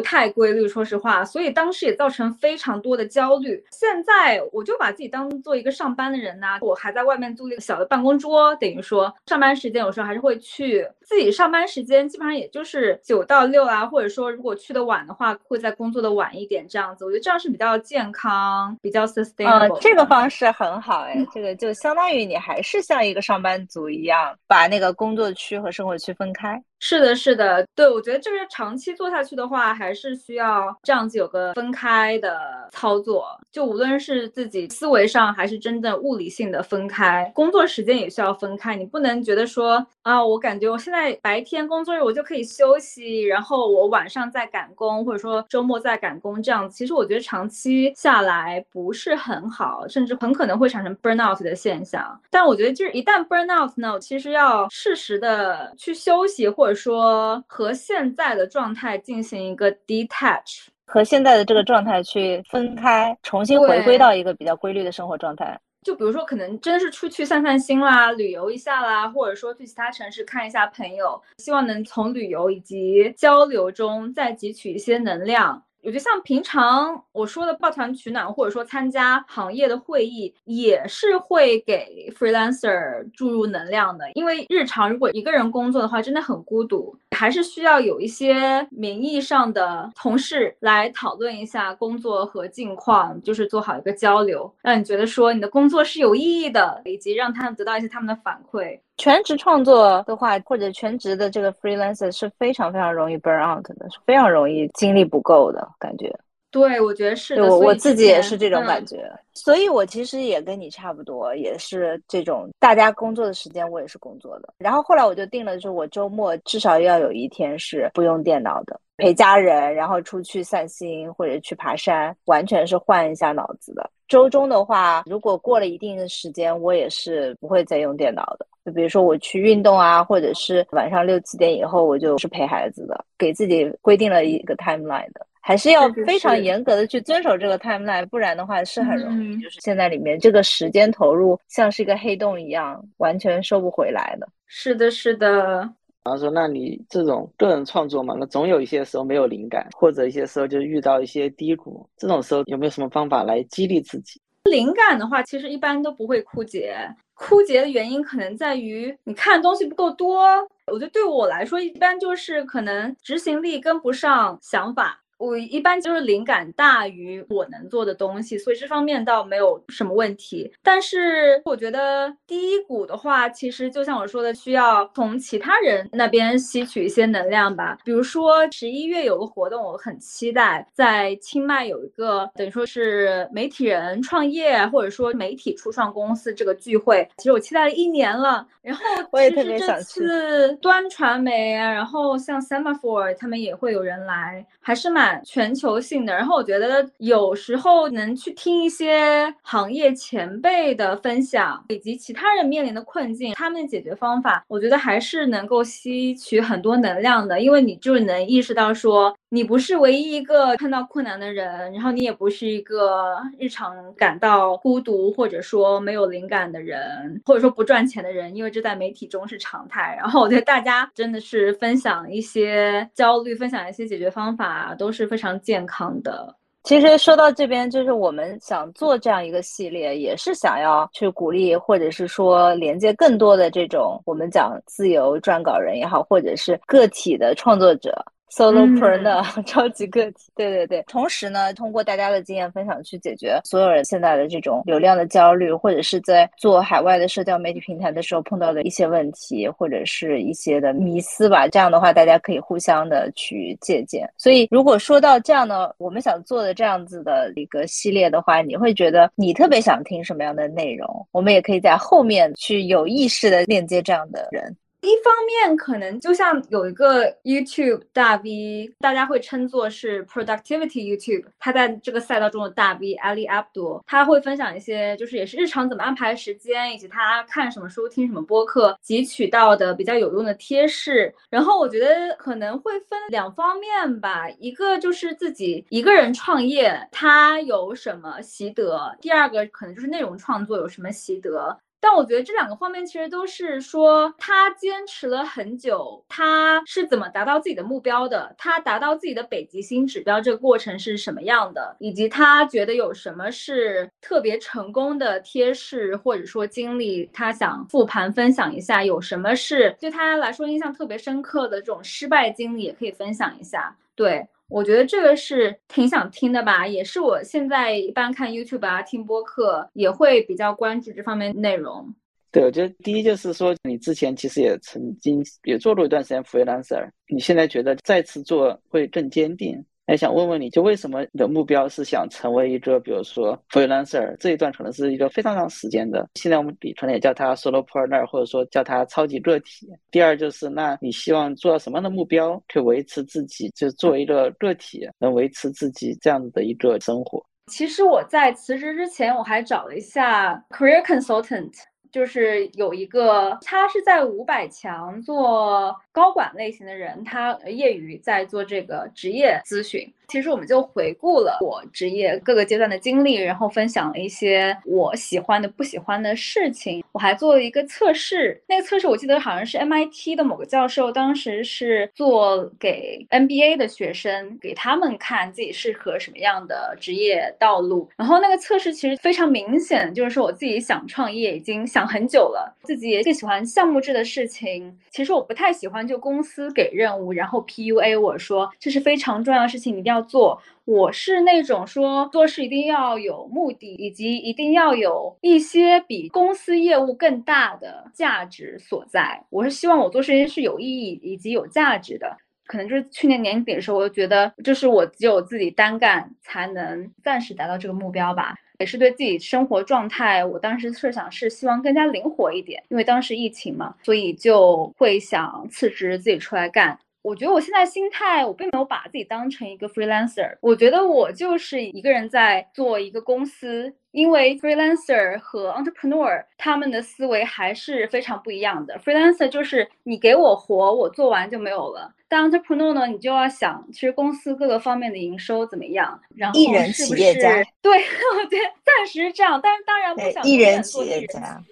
[0.00, 3.62] 太规律，说实话，所以当时也造成非常多的焦虑。
[3.70, 10.86] 现在我就把自己当做一个上班的人呐，我还在外面租了一个小的办公桌，等于说上班时间有时候还是会去。
[11.04, 17.04] 自己上班时间基本上也就是九到六啊，或者说如果去的晚的话，会在工作的晚一点这样子。
[17.04, 19.78] 我觉得这样是比较健康、比较 sustainable。
[19.80, 26.62] 这个方式很好哎，这个就相当于你还是像一个上班族一样，把那个工作区和生活区分开。
[26.84, 29.62] 是的，是的，对，我觉得这个长期做下去的话。
[29.72, 32.36] 还是需要这样子有个分开的
[32.72, 38.74] 操作，就无论是自己思维上，还是真的物理性的分开，工作时间也需要分开。
[38.74, 52.20] 你不能觉得说啊，我感觉我现在白天工作日我就可以休息，然后我晚上再赶工，或者说周末再赶工，这样其实我觉得长期下来不是很好，甚至很可能会产生 burnout 的现象。
[52.30, 65.58] 但我觉得就是一旦 burnout 呢，其实要适时的去休息，或者说和现在的状态进行一个 detach，和现在的这个状态去分开，重新回归到一个比较规律的生活状态。
[65.82, 75.64] 就比如说，可能真是出去散散心啦，旅游一下啦，或者说去其他城市看一下朋友，希望能从旅游以及交流中再汲取一些能量。
[75.82, 84.08] 我觉得像平常我说的抱团取暖，或者说参加行业的会议，也是会给 freelancer 注入能量的。
[84.12, 98.78] 因为日常如果一个人工作的话，真的很孤独，还是需要有一些名义上的同事来讨论一下工作和近况，就是做好一个交流，让你觉得说你的工作是有意义的，以及让他们得到一些他们的反馈。
[99.02, 106.16] 全职创作的话，或者全职的这个 freelancer 是非常非常容易 burn out 的，是非常容易精力不够的感觉。
[106.52, 107.42] 对，我觉得是的。
[107.42, 114.54] 我我自己也是这种感觉，所以我其实也跟你差不多，也是这种大家工作的时间，我也是工作的。
[114.56, 123.90] 然后后来我就定了，就是我周末至少要有一天是不用电脑的，陪家人，然后出去散心或者去爬山，完全是换一下脑子的。
[124.06, 128.46] 周中的话，如果过了一定的时间，我也是不会再用电脑的。
[128.64, 144.28] 就比如说我去运动啊，或者是晚上六七点以后，我就是陪孩子的，给自己规定了一个 timeline 的，还是要非常严格的去遵守这个 timeline，不然的话是很容易就是现在里面这个时间投入像是一个黑洞一样，完全收不回来的。
[144.46, 145.68] 是的，是的。
[146.04, 154.20] 然后说，那你这种个人创作嘛，那总有一些时候没有灵感，或者一些时候就遇到一些低谷，这种时候有没有什么方法来激励自己？
[154.50, 156.76] 灵感的话，其实一般都不会枯竭。
[157.14, 160.24] 枯竭的原因可能在于你看的东西不够多。
[160.66, 165.00] 我觉得对我来说，一般就是可能执行力跟不上想法。
[165.22, 170.52] 我一般就是灵感大于我能做的东西，所以这方面倒没有什么问题。
[170.64, 177.78] 但是我觉得低谷的话，其实就像我说的，需要从其他人那边吸取一些能量吧。
[177.84, 188.44] 比如说十一月有个活动，我很期待，在清迈有一个等于说是媒体人创业或者说媒体初创公司这个聚会，其实我期待了一年了。
[188.60, 190.00] 然后 我也特别想去。
[190.00, 195.11] 这次端传媒啊，然后像 Semaphore 他们也会有人来，还是蛮。
[195.24, 209.14] 全球性的，然后我觉得有时候能去听一些行业前辈的分享，以及其他人面临的困境，他们的解决方法，我觉得还是能够吸取很多能量的，因为你就能意识到说。
[209.34, 219.96] 你不是唯一一个看到困难的人，然后你也不是一个日常感到孤独或者说没有灵感的人，或者说不赚钱的人，因为这在媒体中是常态。
[219.98, 226.36] 然后我觉得大家真的是分享一些焦虑，分享一些解决方法，都是非常健康的。
[226.64, 238.04] 其实说到这边，就是我们想做这样一个系列，也是想要去鼓励，或者是说连接更多的这种我们讲自由撰稿人也好，或者是个体的创作者。
[238.34, 240.82] Solopreneur 超级个体，对对对。
[240.88, 251.46] 同时呢，通过大家的经验分享去解决所有人现在的这种流量的焦虑，或者是在做海外的社交媒体平台的时候碰到的一些问题，或者是一些的迷思吧。
[251.46, 254.08] 这样的话，大家可以互相的去借鉴。
[254.16, 261.06] 所以，如果说到这样的，我们想做的这样子的一个系列的话，你会觉得你特别想听什么样的内容？
[261.12, 264.56] 我们也可以在后面去有意识的链接这样的人。
[264.82, 281.14] 一方面，可能就像有一个 YouTube 大 V，大家会称作是 Productivity YouTube，他在这个赛道中的大 V Ali Abdo，他会分享一些就是也是日常怎么安排时间，以及他看什么书、听什么播客汲取到的比较有用的贴士。
[281.30, 291.56] 然后我觉得可能会分两方面吧，一个就是自己一个人创业他有什么习得，第二个可能就是内容创作有什么习得。
[291.82, 298.32] 但我觉得这两个方面其实都是说他坚持了很久，他是怎么达到自己的目标的？
[298.38, 301.74] 他达到自己的北极星指标这个过程是什么样的？
[301.80, 308.84] 以及他觉得有什么是特别成功的贴士或者说经历，他想复盘分享一下。
[308.84, 313.76] 有什么是对他来说印象特别深刻的这种失败经历，也可以分享一下。
[313.96, 314.24] 对。
[314.52, 321.92] 我觉得这个是挺想听的吧，也是我现在一般看 YouTube 啊、听播客也会比较关注这方面内容。
[322.30, 329.62] 对，我觉得第一就是说，你之前其实也曾经也做过一段时间 freelancer，你现在觉得再次做会更坚定。
[329.86, 339.68] 还想问问你，就为什么你的目标是想成为一个，比如说 freelancer 这一段可能是一个非常长时间的，现在我们可能也叫它 solopreneur，或者说叫它超级个体。
[339.90, 347.22] 第二就是，那你希望做到什么样的目标，可以维持自己，就作为一个个体，能维持自己这样子的一个生活？
[347.50, 351.52] 其实我在辞职之前，我还找了一下 career consultant。
[351.92, 359.92] 就是有一个，他是在五百强做高管类型的人，他业余在做这个职业咨询。
[360.08, 366.84] 其实我们就回顾了我职业各个阶段的经历，然后分享了一些我喜欢的、不喜欢的事情。
[366.92, 377.88] 我还做了一个测试，那个测试我记得好像是 MIT 的某个教授，当时是做给 NBA 的学生，给他们看自己适合什么样的职业道路。
[377.96, 384.76] 然后那个测试其实非常明显，就是说我自己想创业已经想很久了，自己也更喜欢项目制的事情。
[384.90, 389.91] 其实我不太喜欢就公司给任务，然后 PUA 我说这是非常重要的事情，你一定要。
[389.92, 399.22] 要做我是那种说做事一定要有目的，以及一定要有一些比公司业务更大的价值所在。
[399.30, 402.16] 我是希望我做事情是有意义以及有价值的。
[402.44, 408.34] 可能就是去年年底的时候，我就觉得就是我只有自己单干才能暂时达到这个目标吧。
[408.58, 416.78] 也是对自己生活状态，我当时设想是希望更加灵活一点，因为当时疫情嘛，所以就会想辞职自己出来干。
[417.02, 420.36] 我觉得我现在心态，我并没有把自己当成一个 freelancer。
[420.40, 428.78] 我觉得我就是一个人在做一个公司，因为 freelancer 和 entrepreneur 他们的思维还是非常不一样的。
[428.84, 431.92] freelancer 就是你给我活，我做完就没有了。
[432.06, 436.38] 但 entrepreneur 呢，你就要想，其实公司各个方面的营收怎么样，然后
[436.72, 437.44] 是不是？
[437.60, 437.72] 对，
[438.14, 441.42] 我觉得暂时是这样，但是当然不想一人企业家。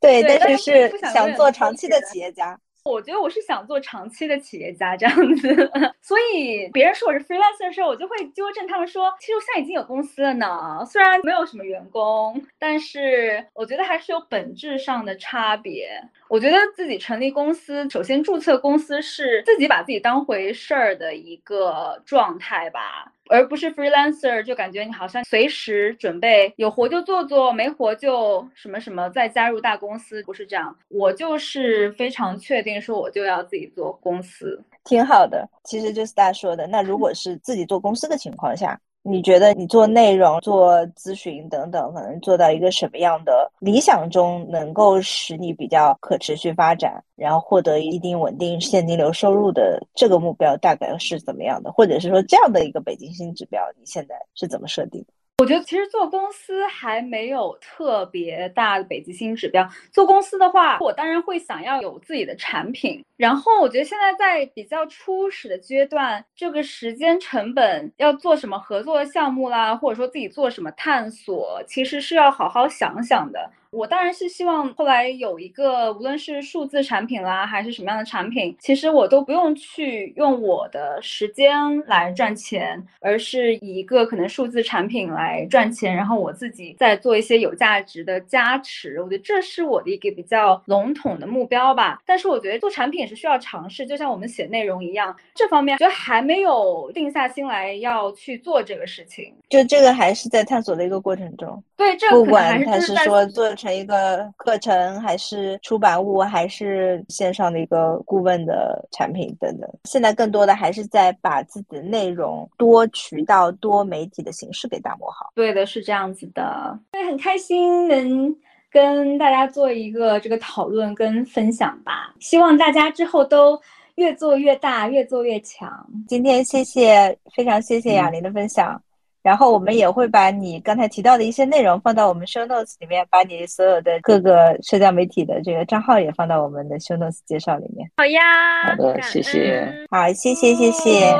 [0.00, 2.56] 对， 但是是想做长期的企业家。
[2.84, 5.70] 我觉得我是想做长期的企业家这样子，
[6.00, 15.90] 所以别人说我是 freelancer 的时候，我就会纠正他们说，其实我现在已经有公司了呢，虽然没有什么员工，但是我觉得还是有本质上的差别。
[16.28, 30.76] 我觉得自己成立公司，首先注册公司是自己把自己当回事儿的一个状态吧，而不是 freelancer，就感觉你好像随时准备有活就做做，没活就什么什么再加入大公司，不是这样。
[30.88, 35.48] 我就是非常确定说我就要自己做公司，挺好的。
[35.64, 38.78] 其实就是大家说的，那如果是自己做公司的情况下。
[39.02, 51.72] 你觉得你做内容、做咨询等等，可能做到一个什么样的理想中，能够使你比较可持续发展，然后获得一定稳定现金流收入的这个目标，大概是怎么样的？
[51.72, 55.02] 或者是说这样的一个北京新指标，你现在是怎么设定？
[55.40, 59.66] 我觉得其实做公司还没有特别大的北极星指标。
[59.90, 63.02] 做公司的话，我当然会想要有自己的产品。
[63.16, 73.50] 然后我觉得现在在比较初始的阶段，这个时间成本要做什么合作项目啦，或者说自己做什么探索，其实是要好好想想的。
[73.70, 81.54] 我当然是希望后来有一个，无论是数字产品啦，还是什么样的产品，其实我都不用去用我的时间
[81.86, 89.00] 来赚钱，而是以一个可能数字产品来赚钱，然后我自己再做一些有价值的加持。
[89.00, 92.02] 我觉得这是我的一个比较笼统的目标吧。
[92.04, 99.32] 但是我觉得做产品也是需要尝试，就像我们写内容一样，这方面觉得还没有定下心来要去做这个事情。
[99.48, 101.62] 就这个还是在探索的一个过程中。
[101.76, 103.54] 对，这不管他是说做。
[103.60, 109.70] 成一个课程，还是出版物，还是线上的一个顾问的产品等等。
[109.84, 115.30] 现在更多的还是在把自己的内容多渠道、多媒体的形式给打磨好。
[115.34, 116.78] 对的，是这样子的。
[116.92, 118.34] 所以很开心能
[118.70, 122.14] 跟大家做一个这个讨论跟分享吧。
[122.18, 123.60] 希望大家之后都
[123.96, 125.86] 越做越大，越做越强。
[126.08, 128.80] 今天谢谢，非常谢谢雅玲的分享。
[129.22, 137.90] 然后我们也会把你刚才提到的一些内容放到我们 show notes 里面，把你所有的各个社交媒体的这个账号也放到我们的 show notes 介绍里面。
[137.96, 138.20] 好呀，
[138.68, 139.86] 好的，谢谢。
[139.90, 141.14] 好，谢谢，谢谢。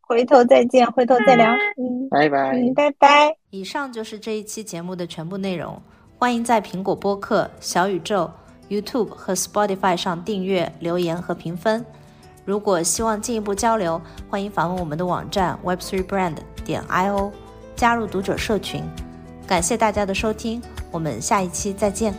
[0.00, 1.50] 回头再见，回头再聊。
[1.76, 3.34] 嗯，拜拜，拜拜。
[3.50, 5.80] 以上就是这一期节目的全部内容。
[6.18, 8.30] 欢迎在苹果播客、小宇宙、
[8.68, 11.84] YouTube 和 Spotify 上订阅、留言和评分。
[12.44, 17.30] 如果希望进一步交流，欢迎访问我们的网站 web3brand 点 io。
[17.82, 18.80] 加入读者社群，
[19.44, 22.14] 感谢大家的收听，我们下一期再见。